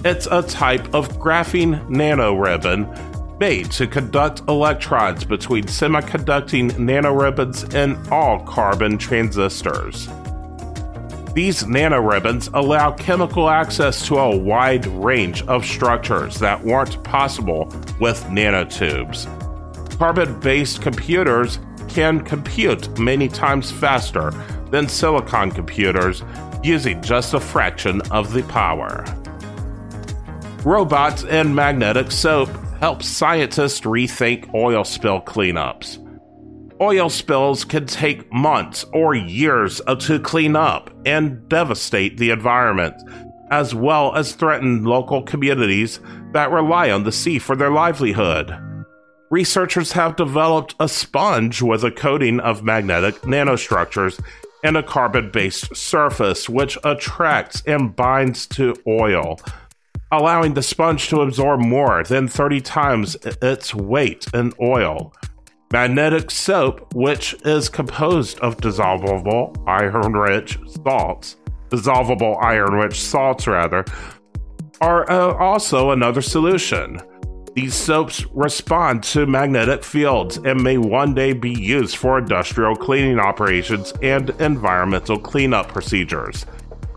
It's 0.06 0.28
a 0.28 0.44
type 0.44 0.94
of 0.94 1.10
graphene 1.18 1.84
nanoribbon 1.90 3.40
made 3.40 3.72
to 3.72 3.88
conduct 3.88 4.42
electrons 4.48 5.26
between 5.26 5.64
semiconducting 5.64 6.72
nanoribbons 6.74 7.74
in 7.74 7.98
all 8.12 8.40
carbon 8.46 9.00
transistors. 9.00 10.08
These 11.38 11.66
nanoribbons 11.66 12.50
allow 12.56 12.94
chemical 12.94 13.48
access 13.48 14.04
to 14.08 14.18
a 14.18 14.36
wide 14.36 14.88
range 14.88 15.44
of 15.44 15.64
structures 15.64 16.40
that 16.40 16.66
weren't 16.66 17.04
possible 17.04 17.66
with 18.00 18.24
nanotubes. 18.24 19.28
Carbon 20.00 20.40
based 20.40 20.82
computers 20.82 21.60
can 21.90 22.22
compute 22.22 22.98
many 22.98 23.28
times 23.28 23.72
faster 23.72 24.32
than 24.72 24.90
silicon 24.90 25.52
computers 25.52 26.24
using 26.64 27.04
just 27.04 27.36
a 27.36 27.40
fraction 27.40 28.02
of 28.10 28.34
the 28.34 28.42
power. 28.46 29.06
Robots 30.66 31.24
and 31.26 31.56
magnetic 31.56 32.10
soap 32.10 32.50
help 32.80 33.04
scientists 33.04 33.82
rethink 33.82 34.52
oil 34.56 34.84
spill 34.84 35.22
cleanups. 35.22 36.04
Oil 36.80 37.10
spills 37.10 37.64
can 37.66 37.88
take 37.88 38.32
months 38.32 38.86
or 38.94 39.16
years 39.16 39.82
uh, 39.88 39.96
to 39.96 40.20
clean 40.20 40.56
up 40.56 40.92
and 41.06 41.48
devastate 41.50 42.18
the 42.18 42.30
environment, 42.30 42.94
as 43.50 43.74
well 43.74 44.16
as 44.16 44.34
threaten 44.34 44.84
local 44.84 45.24
communities 45.24 46.00
that 46.34 46.52
rely 46.52 46.92
on 46.92 47.04
the 47.04 47.12
sea 47.12 47.40
for 47.40 47.56
their 47.56 47.72
livelihood. 47.72 48.56
Researchers 49.32 49.94
have 49.94 50.16
developed 50.16 50.76
a 50.80 50.88
sponge 50.88 51.62
with 51.62 51.84
a 51.84 51.92
coating 51.92 52.40
of 52.40 52.64
magnetic 52.64 53.16
nanostructures 53.22 54.22
and 54.64 54.78
a 54.78 54.84
carbon 54.84 55.32
based 55.32 55.76
surface 55.76 56.48
which 56.48 56.78
attracts 56.84 57.64
and 57.66 57.96
binds 57.96 58.46
to 58.48 58.76
oil 58.88 59.40
allowing 60.12 60.54
the 60.54 60.64
sponge 60.64 61.10
to 61.10 61.22
absorb 61.22 61.60
more 61.60 62.04
than 62.04 62.28
30 62.28 62.62
times 62.62 63.16
uh, 63.26 63.34
its 63.42 63.76
weight 63.76 64.26
in 64.34 64.54
oil. 64.62 65.14
Magnetic 65.72 66.32
soap, 66.32 66.94
which 66.94 67.36
is 67.44 67.68
composed 67.68 68.40
of 68.40 68.56
dissolvable 68.58 69.54
iron 69.68 70.14
rich 70.14 70.58
salts, 70.66 71.36
dissolvable 71.70 72.42
iron 72.42 72.72
rich 72.72 73.02
salts 73.02 73.48
rather, 73.48 73.84
are 74.80 75.10
uh, 75.12 75.34
also 75.34 75.92
another 75.92 76.22
solution. 76.22 77.02
These 77.54 77.74
soaps 77.74 78.26
respond 78.28 79.04
to 79.06 79.26
magnetic 79.26 79.84
fields 79.84 80.38
and 80.38 80.64
may 80.64 80.78
one 80.78 81.14
day 81.14 81.34
be 81.34 81.52
used 81.52 81.98
for 81.98 82.18
industrial 82.18 82.76
cleaning 82.76 83.20
operations 83.20 83.92
and 84.02 84.30
environmental 84.40 85.20
cleanup 85.20 85.68
procedures. 85.68 86.46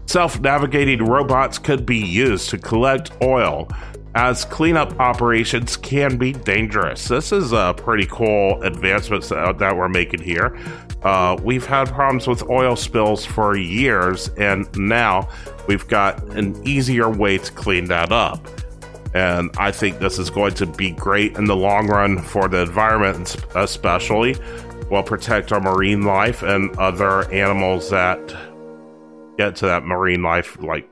Self 0.07 0.39
navigating 0.41 1.05
robots 1.05 1.59
could 1.59 1.85
be 1.85 1.99
used 1.99 2.51
to 2.51 2.59
collect 2.59 3.11
oil, 3.21 3.69
as 4.15 4.45
cleanup 4.45 4.99
operations 4.99 5.77
can 5.77 6.17
be 6.17 6.33
dangerous. 6.33 7.07
This 7.09 7.33
is 7.33 7.53
a 7.53 7.75
pretty 7.77 8.07
cool 8.07 8.61
advancement 8.63 9.25
that 9.29 9.77
we're 9.77 9.89
making 9.89 10.23
here. 10.23 10.59
Uh, 11.03 11.37
we've 11.43 11.65
had 11.65 11.89
problems 11.89 12.27
with 12.27 12.43
oil 12.51 12.77
spills 12.77 13.25
for 13.25 13.57
years, 13.57 14.29
and 14.37 14.69
now 14.77 15.29
we've 15.69 15.87
got 15.89 16.23
an 16.37 16.61
easier 16.67 17.09
way 17.09 17.39
to 17.39 17.53
clean 17.53 17.87
that 17.87 18.13
up. 18.13 18.47
And 19.15 19.51
I 19.59 19.73
think 19.73 19.99
this 19.99 20.19
is 20.19 20.31
going 20.31 20.55
to 20.55 20.67
be 20.67 20.91
great 20.91 21.37
in 21.37 21.47
the 21.47 21.57
long 21.57 21.89
run 21.89 22.23
for 22.23 22.49
the 22.49 22.63
environment, 22.63 23.37
especially. 23.55 24.37
Will 24.91 25.03
protect 25.03 25.53
our 25.53 25.61
marine 25.61 26.03
life 26.03 26.43
and 26.43 26.77
other 26.77 27.31
animals 27.33 27.91
that 27.91 28.19
get 29.39 29.57
to 29.57 29.67
that 29.67 29.85
marine 29.85 30.23
life, 30.23 30.61
like 30.61 30.89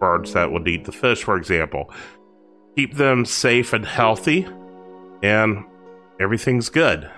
birds 0.00 0.32
that 0.34 0.50
would 0.50 0.66
eat 0.68 0.84
the 0.84 0.92
fish, 0.92 1.24
for 1.24 1.36
example. 1.36 1.92
Keep 2.76 2.94
them 2.94 3.24
safe 3.24 3.72
and 3.72 3.86
healthy, 3.86 4.46
and 5.22 5.64
everything's 6.20 6.68
good. 6.68 7.10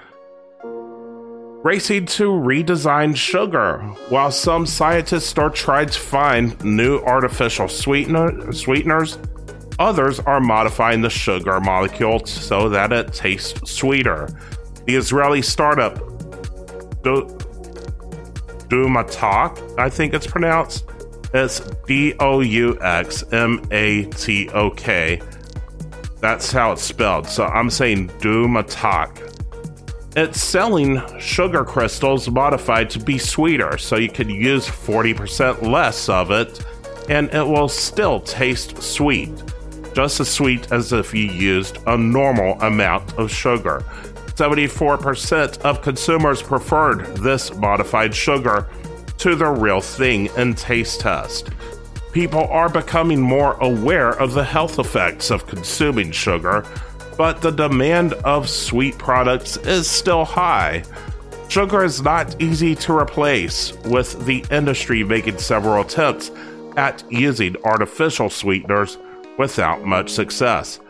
Racing 1.64 2.06
to 2.06 2.30
redesign 2.30 3.16
sugar. 3.16 3.78
While 4.08 4.30
some 4.30 4.64
scientists 4.66 5.36
are 5.36 5.50
trying 5.50 5.88
to 5.88 5.98
find 5.98 6.64
new 6.64 7.00
artificial 7.00 7.66
sweetener, 7.66 8.52
sweeteners, 8.52 9.18
others 9.80 10.20
are 10.20 10.40
modifying 10.40 11.02
the 11.02 11.10
sugar 11.10 11.58
molecule 11.58 12.24
so 12.24 12.68
that 12.68 12.92
it 12.92 13.12
tastes 13.12 13.68
sweeter. 13.68 14.28
The 14.86 14.94
Israeli 14.94 15.42
startup 15.42 15.96
Do- 17.02 17.26
Douxmatok, 18.68 19.78
I 19.78 19.90
think 19.90 20.14
it's 20.14 20.26
pronounced, 20.26 20.84
it's 21.34 21.60
D 21.86 22.14
O 22.20 22.40
U 22.40 22.78
X 22.80 23.24
M 23.32 23.60
A 23.72 24.04
T 24.04 24.48
O 24.50 24.70
K. 24.70 25.20
That's 26.20 26.50
how 26.50 26.72
it's 26.72 26.82
spelled. 26.82 27.26
So 27.26 27.44
I'm 27.44 27.70
saying 27.70 28.08
Douxmatok. 28.20 29.36
It's 30.16 30.40
selling 30.40 31.00
sugar 31.20 31.64
crystals 31.64 32.28
modified 32.28 32.90
to 32.90 32.98
be 32.98 33.18
sweeter, 33.18 33.78
so 33.78 33.96
you 33.96 34.08
can 34.10 34.28
use 34.28 34.66
40% 34.66 35.62
less 35.62 36.08
of 36.08 36.30
it, 36.32 36.64
and 37.08 37.32
it 37.32 37.46
will 37.46 37.68
still 37.68 38.18
taste 38.20 38.82
sweet, 38.82 39.30
just 39.94 40.18
as 40.18 40.28
sweet 40.28 40.72
as 40.72 40.92
if 40.92 41.14
you 41.14 41.24
used 41.24 41.78
a 41.86 41.96
normal 41.96 42.60
amount 42.62 43.16
of 43.16 43.30
sugar. 43.30 43.84
74% 44.34 45.58
of 45.58 45.82
consumers 45.82 46.42
preferred 46.42 47.06
this 47.18 47.54
modified 47.54 48.14
sugar 48.14 48.68
to 49.18 49.34
the 49.34 49.46
real 49.46 49.80
thing 49.80 50.26
in 50.36 50.54
taste 50.54 51.00
test. 51.00 51.50
People 52.18 52.48
are 52.48 52.68
becoming 52.68 53.20
more 53.20 53.52
aware 53.60 54.08
of 54.08 54.32
the 54.32 54.42
health 54.42 54.80
effects 54.80 55.30
of 55.30 55.46
consuming 55.46 56.10
sugar, 56.10 56.66
but 57.16 57.40
the 57.42 57.52
demand 57.52 58.14
of 58.24 58.48
sweet 58.50 58.98
products 58.98 59.56
is 59.58 59.88
still 59.88 60.24
high. 60.24 60.82
Sugar 61.48 61.84
is 61.84 62.02
not 62.02 62.42
easy 62.42 62.74
to 62.74 62.92
replace, 62.92 63.72
with 63.84 64.26
the 64.26 64.44
industry 64.50 65.04
making 65.04 65.38
several 65.38 65.80
attempts 65.80 66.32
at 66.76 67.04
using 67.08 67.54
artificial 67.62 68.28
sweeteners 68.28 68.98
without 69.38 69.84
much 69.84 70.10
success. 70.10 70.80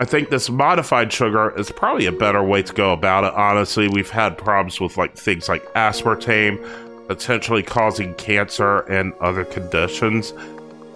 I 0.00 0.04
think 0.04 0.28
this 0.28 0.50
modified 0.50 1.10
sugar 1.10 1.58
is 1.58 1.70
probably 1.70 2.04
a 2.04 2.12
better 2.12 2.42
way 2.42 2.62
to 2.62 2.74
go 2.74 2.92
about 2.92 3.24
it. 3.24 3.32
Honestly, 3.32 3.88
we've 3.88 4.10
had 4.10 4.36
problems 4.36 4.82
with 4.82 4.98
like 4.98 5.16
things 5.16 5.48
like 5.48 5.64
aspartame, 5.72 6.62
potentially 7.06 7.62
causing 7.62 8.12
cancer 8.16 8.80
and 8.80 9.14
other 9.14 9.46
conditions. 9.46 10.34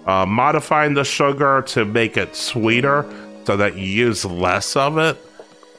Uh, 0.05 0.25
modifying 0.25 0.93
the 0.93 1.03
sugar 1.03 1.63
to 1.65 1.85
make 1.85 2.17
it 2.17 2.35
sweeter 2.35 3.05
so 3.45 3.55
that 3.57 3.77
you 3.77 3.85
use 3.85 4.25
less 4.25 4.75
of 4.75 4.97
it 4.97 5.17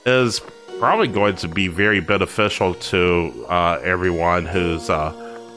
is 0.07 0.41
probably 0.79 1.09
going 1.09 1.37
to 1.37 1.49
be 1.49 1.69
very 1.69 2.01
beneficial 2.01 2.75
to 2.75 3.47
uh, 3.49 3.79
everyone 3.83 4.47
who's 4.47 4.89
uh, 4.89 5.13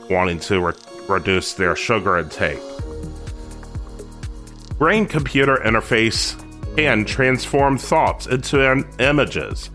wanting 0.09 0.39
to 0.39 0.59
re- 0.59 0.73
reduce 1.07 1.53
their 1.53 1.75
sugar 1.75 2.17
intake. 2.17 2.59
Brain 4.77 5.05
computer 5.05 5.57
interface 5.57 6.35
can 6.75 7.05
transform 7.05 7.77
thoughts 7.77 8.27
into 8.27 8.85
images. 8.99 9.71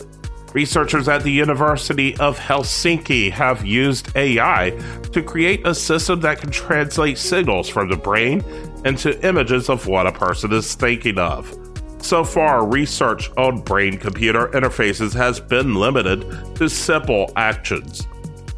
Researchers 0.54 1.08
at 1.08 1.22
the 1.22 1.30
University 1.30 2.14
of 2.18 2.38
Helsinki 2.38 3.30
have 3.30 3.64
used 3.64 4.14
AI 4.16 4.70
to 5.12 5.22
create 5.22 5.66
a 5.66 5.74
system 5.74 6.20
that 6.20 6.40
can 6.40 6.50
translate 6.50 7.16
signals 7.16 7.68
from 7.68 7.88
the 7.88 7.96
brain 7.96 8.44
into 8.84 9.18
images 9.26 9.70
of 9.70 9.86
what 9.86 10.06
a 10.06 10.12
person 10.12 10.52
is 10.52 10.74
thinking 10.74 11.18
of. 11.18 11.58
So 12.02 12.22
far, 12.24 12.66
research 12.66 13.30
on 13.38 13.60
brain 13.60 13.96
computer 13.96 14.48
interfaces 14.48 15.14
has 15.14 15.40
been 15.40 15.74
limited 15.74 16.56
to 16.56 16.68
simple 16.68 17.32
actions. 17.36 18.06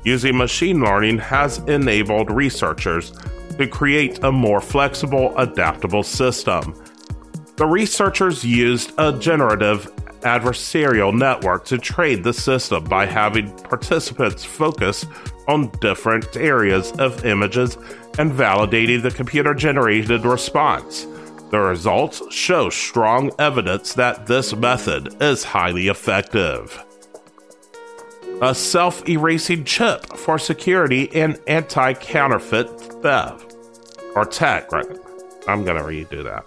Using 0.03 0.37
machine 0.37 0.81
learning 0.81 1.19
has 1.19 1.59
enabled 1.69 2.31
researchers 2.31 3.13
to 3.59 3.69
create 3.69 4.25
a 4.25 4.33
more 4.33 4.61
flexible, 4.61 5.33
adaptable 5.39 6.03
system. 6.03 6.75
The 7.57 7.67
researchers 7.67 8.45
used 8.45 8.93
a 8.99 9.13
generative 9.13 9.89
adversarial 10.25 11.17
network 11.17 11.65
to 11.67 11.79
train 11.79 12.23
the 12.23 12.33
system 12.33 12.85
by 12.85 13.07
having 13.07 13.51
participants 13.59 14.45
focus 14.45 15.07
on 15.49 15.71
different 15.81 16.37
areas 16.37 16.93
of 16.93 17.25
images 17.25 17.77
and 18.19 18.33
validating 18.33 19.03
the 19.03 19.11
computer 19.11 19.55
generated 19.55 20.25
response. 20.25 21.07
The 21.51 21.61
results 21.61 22.23
show 22.35 22.71
strong 22.71 23.31
evidence 23.39 23.95
that 23.95 24.27
this 24.27 24.57
method 24.57 25.23
is 25.23 25.45
highly 25.45 25.89
effective. 25.89 26.83
A 28.43 28.55
self 28.55 29.09
erasing 29.09 29.65
chip 29.65 30.05
for 30.17 30.39
security 30.39 31.15
and 31.15 31.39
anti 31.47 31.95
counterfeit 31.95 32.69
theft. 33.03 33.55
Or 34.17 34.25
tech, 34.25 34.73
right? 34.73 34.87
I'm 35.47 35.65
going 35.65 35.77
to 35.77 35.83
redo 35.83 36.25
that 36.25 36.47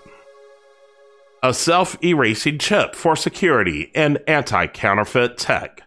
a 1.48 1.54
self 1.54 1.98
erasing 2.04 2.58
chip 2.58 2.94
for 2.94 3.16
security 3.16 3.90
and 3.96 4.20
anti 4.28 4.68
counterfeit 4.68 5.38
tech. 5.38 5.82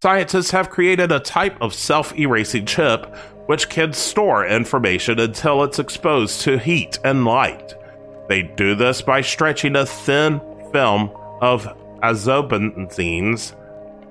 Scientists 0.00 0.52
have 0.52 0.70
created 0.70 1.10
a 1.10 1.18
type 1.18 1.60
of 1.60 1.74
self 1.74 2.16
erasing 2.16 2.64
chip 2.64 3.12
which 3.46 3.68
can 3.68 3.92
store 3.92 4.46
information 4.46 5.18
until 5.18 5.64
it's 5.64 5.80
exposed 5.80 6.42
to 6.42 6.58
heat 6.58 6.98
and 7.04 7.24
light. 7.24 7.74
They 8.28 8.42
do 8.42 8.74
this 8.76 9.02
by 9.02 9.20
stretching 9.20 9.74
a 9.74 9.84
thin 9.84 10.40
film 10.72 11.10
of 11.40 11.66
azobenzenes. 12.02 13.54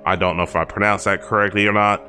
I 0.05 0.17
don't 0.17 0.35
know 0.35 0.43
if 0.43 0.55
I 0.55 0.65
pronounced 0.65 1.05
that 1.05 1.21
correctly 1.21 1.65
or 1.65 1.73
not. 1.73 2.05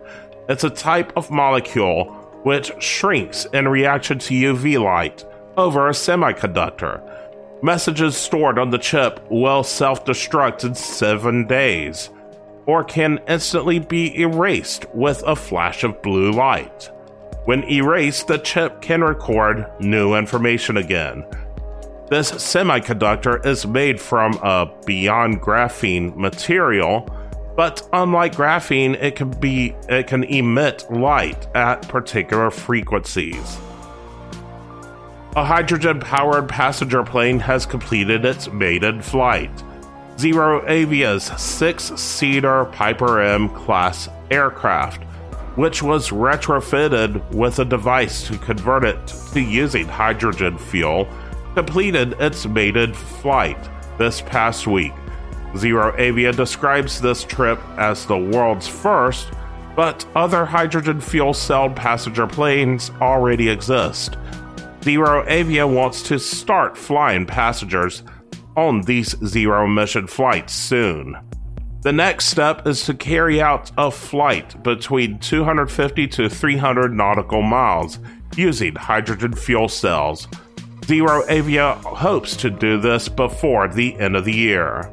It's 0.48 0.64
a 0.64 0.70
type 0.70 1.12
of 1.16 1.30
molecule 1.30 2.06
which 2.42 2.72
shrinks 2.82 3.46
in 3.52 3.68
reaction 3.68 4.18
to 4.18 4.34
UV 4.34 4.82
light 4.82 5.24
over 5.56 5.88
a 5.88 5.92
semiconductor 5.92 7.13
Messages 7.64 8.14
stored 8.14 8.58
on 8.58 8.68
the 8.68 8.76
chip 8.76 9.26
will 9.30 9.64
self 9.64 10.04
destruct 10.04 10.64
in 10.64 10.74
seven 10.74 11.46
days, 11.46 12.10
or 12.66 12.84
can 12.84 13.18
instantly 13.26 13.78
be 13.78 14.20
erased 14.20 14.84
with 14.94 15.22
a 15.26 15.34
flash 15.34 15.82
of 15.82 16.02
blue 16.02 16.30
light. 16.30 16.90
When 17.46 17.64
erased, 17.64 18.26
the 18.26 18.36
chip 18.36 18.82
can 18.82 19.02
record 19.02 19.66
new 19.80 20.14
information 20.14 20.76
again. 20.76 21.24
This 22.10 22.32
semiconductor 22.32 23.42
is 23.46 23.66
made 23.66 23.98
from 23.98 24.34
a 24.42 24.70
beyond 24.84 25.40
graphene 25.40 26.14
material, 26.16 27.08
but 27.56 27.88
unlike 27.94 28.34
graphene, 28.34 29.02
it 29.02 29.16
can 29.16 29.30
be 29.30 29.74
it 29.88 30.06
can 30.06 30.24
emit 30.24 30.84
light 30.90 31.46
at 31.56 31.88
particular 31.88 32.50
frequencies. 32.50 33.58
A 35.36 35.44
hydrogen 35.44 35.98
powered 35.98 36.48
passenger 36.48 37.02
plane 37.02 37.40
has 37.40 37.66
completed 37.66 38.24
its 38.24 38.48
maiden 38.52 39.02
flight. 39.02 39.50
ZeroAvia's 40.16 41.24
six 41.42 41.90
seater 42.00 42.66
Piper 42.66 43.20
M 43.20 43.48
class 43.48 44.08
aircraft, 44.30 45.02
which 45.56 45.82
was 45.82 46.10
retrofitted 46.10 47.32
with 47.32 47.58
a 47.58 47.64
device 47.64 48.28
to 48.28 48.38
convert 48.38 48.84
it 48.84 49.08
to 49.32 49.40
using 49.40 49.88
hydrogen 49.88 50.56
fuel, 50.56 51.08
completed 51.56 52.12
its 52.20 52.46
maiden 52.46 52.94
flight 52.94 53.58
this 53.98 54.20
past 54.20 54.68
week. 54.68 54.92
Zero 55.56 55.92
Avia 55.98 56.32
describes 56.32 57.00
this 57.00 57.24
trip 57.24 57.60
as 57.76 58.06
the 58.06 58.16
world's 58.16 58.68
first, 58.68 59.32
but 59.74 60.06
other 60.14 60.44
hydrogen 60.44 61.00
fuel 61.00 61.34
cell 61.34 61.68
passenger 61.70 62.28
planes 62.28 62.92
already 63.00 63.48
exist. 63.48 64.16
ZeroAvia 64.84 65.66
wants 65.66 66.02
to 66.02 66.18
start 66.18 66.76
flying 66.76 67.24
passengers 67.24 68.02
on 68.54 68.82
these 68.82 69.16
zero 69.24 69.64
emission 69.64 70.06
flights 70.06 70.52
soon. 70.52 71.16
The 71.80 71.92
next 71.92 72.26
step 72.26 72.66
is 72.66 72.84
to 72.84 72.92
carry 72.92 73.40
out 73.40 73.72
a 73.78 73.90
flight 73.90 74.62
between 74.62 75.20
250 75.20 76.06
to 76.08 76.28
300 76.28 76.92
nautical 76.92 77.40
miles 77.40 77.98
using 78.36 78.74
hydrogen 78.74 79.32
fuel 79.34 79.70
cells. 79.70 80.28
ZeroAvia 80.82 81.76
hopes 81.76 82.36
to 82.36 82.50
do 82.50 82.78
this 82.78 83.08
before 83.08 83.68
the 83.68 83.98
end 83.98 84.16
of 84.16 84.26
the 84.26 84.34
year. 84.34 84.90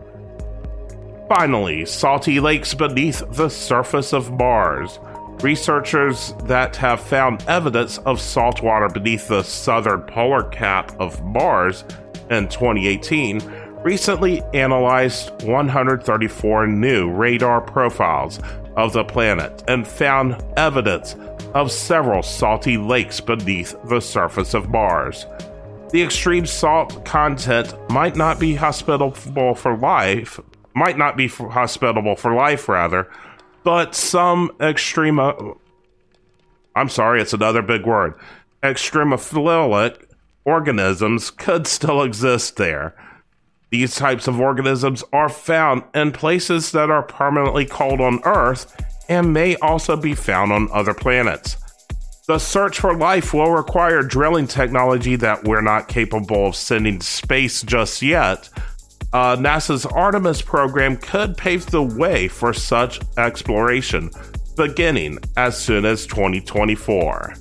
Finally, 1.27 1.85
salty 1.85 2.39
lakes 2.39 2.73
beneath 2.73 3.23
the 3.31 3.49
surface 3.49 4.13
of 4.13 4.31
Mars. 4.31 4.99
Researchers 5.41 6.35
that 6.43 6.75
have 6.75 7.01
found 7.01 7.43
evidence 7.47 7.97
of 7.99 8.21
salt 8.21 8.61
water 8.61 8.87
beneath 8.87 9.27
the 9.27 9.41
southern 9.41 10.01
polar 10.01 10.43
cap 10.43 10.95
of 10.99 11.23
Mars 11.23 11.83
in 12.29 12.47
2018 12.47 13.41
recently 13.83 14.43
analyzed 14.53 15.31
134 15.41 16.67
new 16.67 17.09
radar 17.09 17.59
profiles 17.59 18.39
of 18.77 18.93
the 18.93 19.03
planet 19.03 19.63
and 19.67 19.87
found 19.87 20.43
evidence 20.57 21.15
of 21.55 21.71
several 21.71 22.21
salty 22.21 22.77
lakes 22.77 23.19
beneath 23.19 23.75
the 23.89 23.99
surface 23.99 24.53
of 24.53 24.69
Mars. 24.69 25.25
The 25.89 26.03
extreme 26.03 26.45
salt 26.45 27.03
content 27.03 27.73
might 27.89 28.15
not 28.15 28.39
be 28.39 28.53
hospitable 28.53 29.55
for 29.55 29.75
life, 29.75 30.39
might 30.75 30.97
not 30.97 31.17
be 31.17 31.27
hospitable 31.27 32.15
for 32.15 32.33
life, 32.33 32.69
rather, 32.69 33.09
but 33.63 33.95
some 33.95 34.49
extrema. 34.59 35.57
I'm 36.75 36.89
sorry, 36.89 37.21
it's 37.21 37.33
another 37.33 37.61
big 37.61 37.85
word. 37.85 38.15
Extremophilic 38.63 40.05
organisms 40.45 41.31
could 41.31 41.67
still 41.67 42.01
exist 42.03 42.57
there. 42.57 42.95
These 43.69 43.95
types 43.95 44.27
of 44.27 44.39
organisms 44.39 45.03
are 45.13 45.29
found 45.29 45.83
in 45.95 46.11
places 46.11 46.71
that 46.73 46.89
are 46.89 47.03
permanently 47.03 47.65
cold 47.65 48.01
on 48.01 48.19
Earth 48.25 48.75
and 49.07 49.33
may 49.33 49.55
also 49.57 49.95
be 49.95 50.13
found 50.13 50.51
on 50.51 50.69
other 50.71 50.93
planets. 50.93 51.57
The 52.27 52.37
search 52.37 52.79
for 52.79 52.95
life 52.95 53.33
will 53.33 53.51
require 53.51 54.03
drilling 54.03 54.47
technology 54.47 55.15
that 55.17 55.43
we're 55.43 55.61
not 55.61 55.87
capable 55.87 56.47
of 56.47 56.55
sending 56.55 56.99
to 56.99 57.05
space 57.05 57.61
just 57.61 58.01
yet. 58.01 58.49
Uh, 59.13 59.35
NASA's 59.35 59.85
Artemis 59.85 60.41
program 60.41 60.95
could 60.97 61.35
pave 61.37 61.65
the 61.65 61.83
way 61.83 62.27
for 62.27 62.53
such 62.53 63.01
exploration, 63.17 64.09
beginning 64.55 65.19
as 65.35 65.57
soon 65.61 65.85
as 65.85 66.05
2024. 66.07 67.33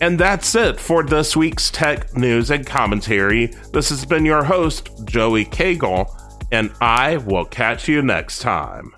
And 0.00 0.18
that's 0.18 0.56
it 0.56 0.80
for 0.80 1.04
this 1.04 1.36
week's 1.36 1.70
tech 1.70 2.16
news 2.16 2.50
and 2.50 2.66
commentary. 2.66 3.52
This 3.72 3.88
has 3.90 4.04
been 4.04 4.24
your 4.24 4.42
host, 4.42 4.90
Joey 5.04 5.44
Cagle, 5.44 6.10
and 6.50 6.72
I 6.80 7.18
will 7.18 7.44
catch 7.44 7.86
you 7.86 8.02
next 8.02 8.40
time. 8.40 8.92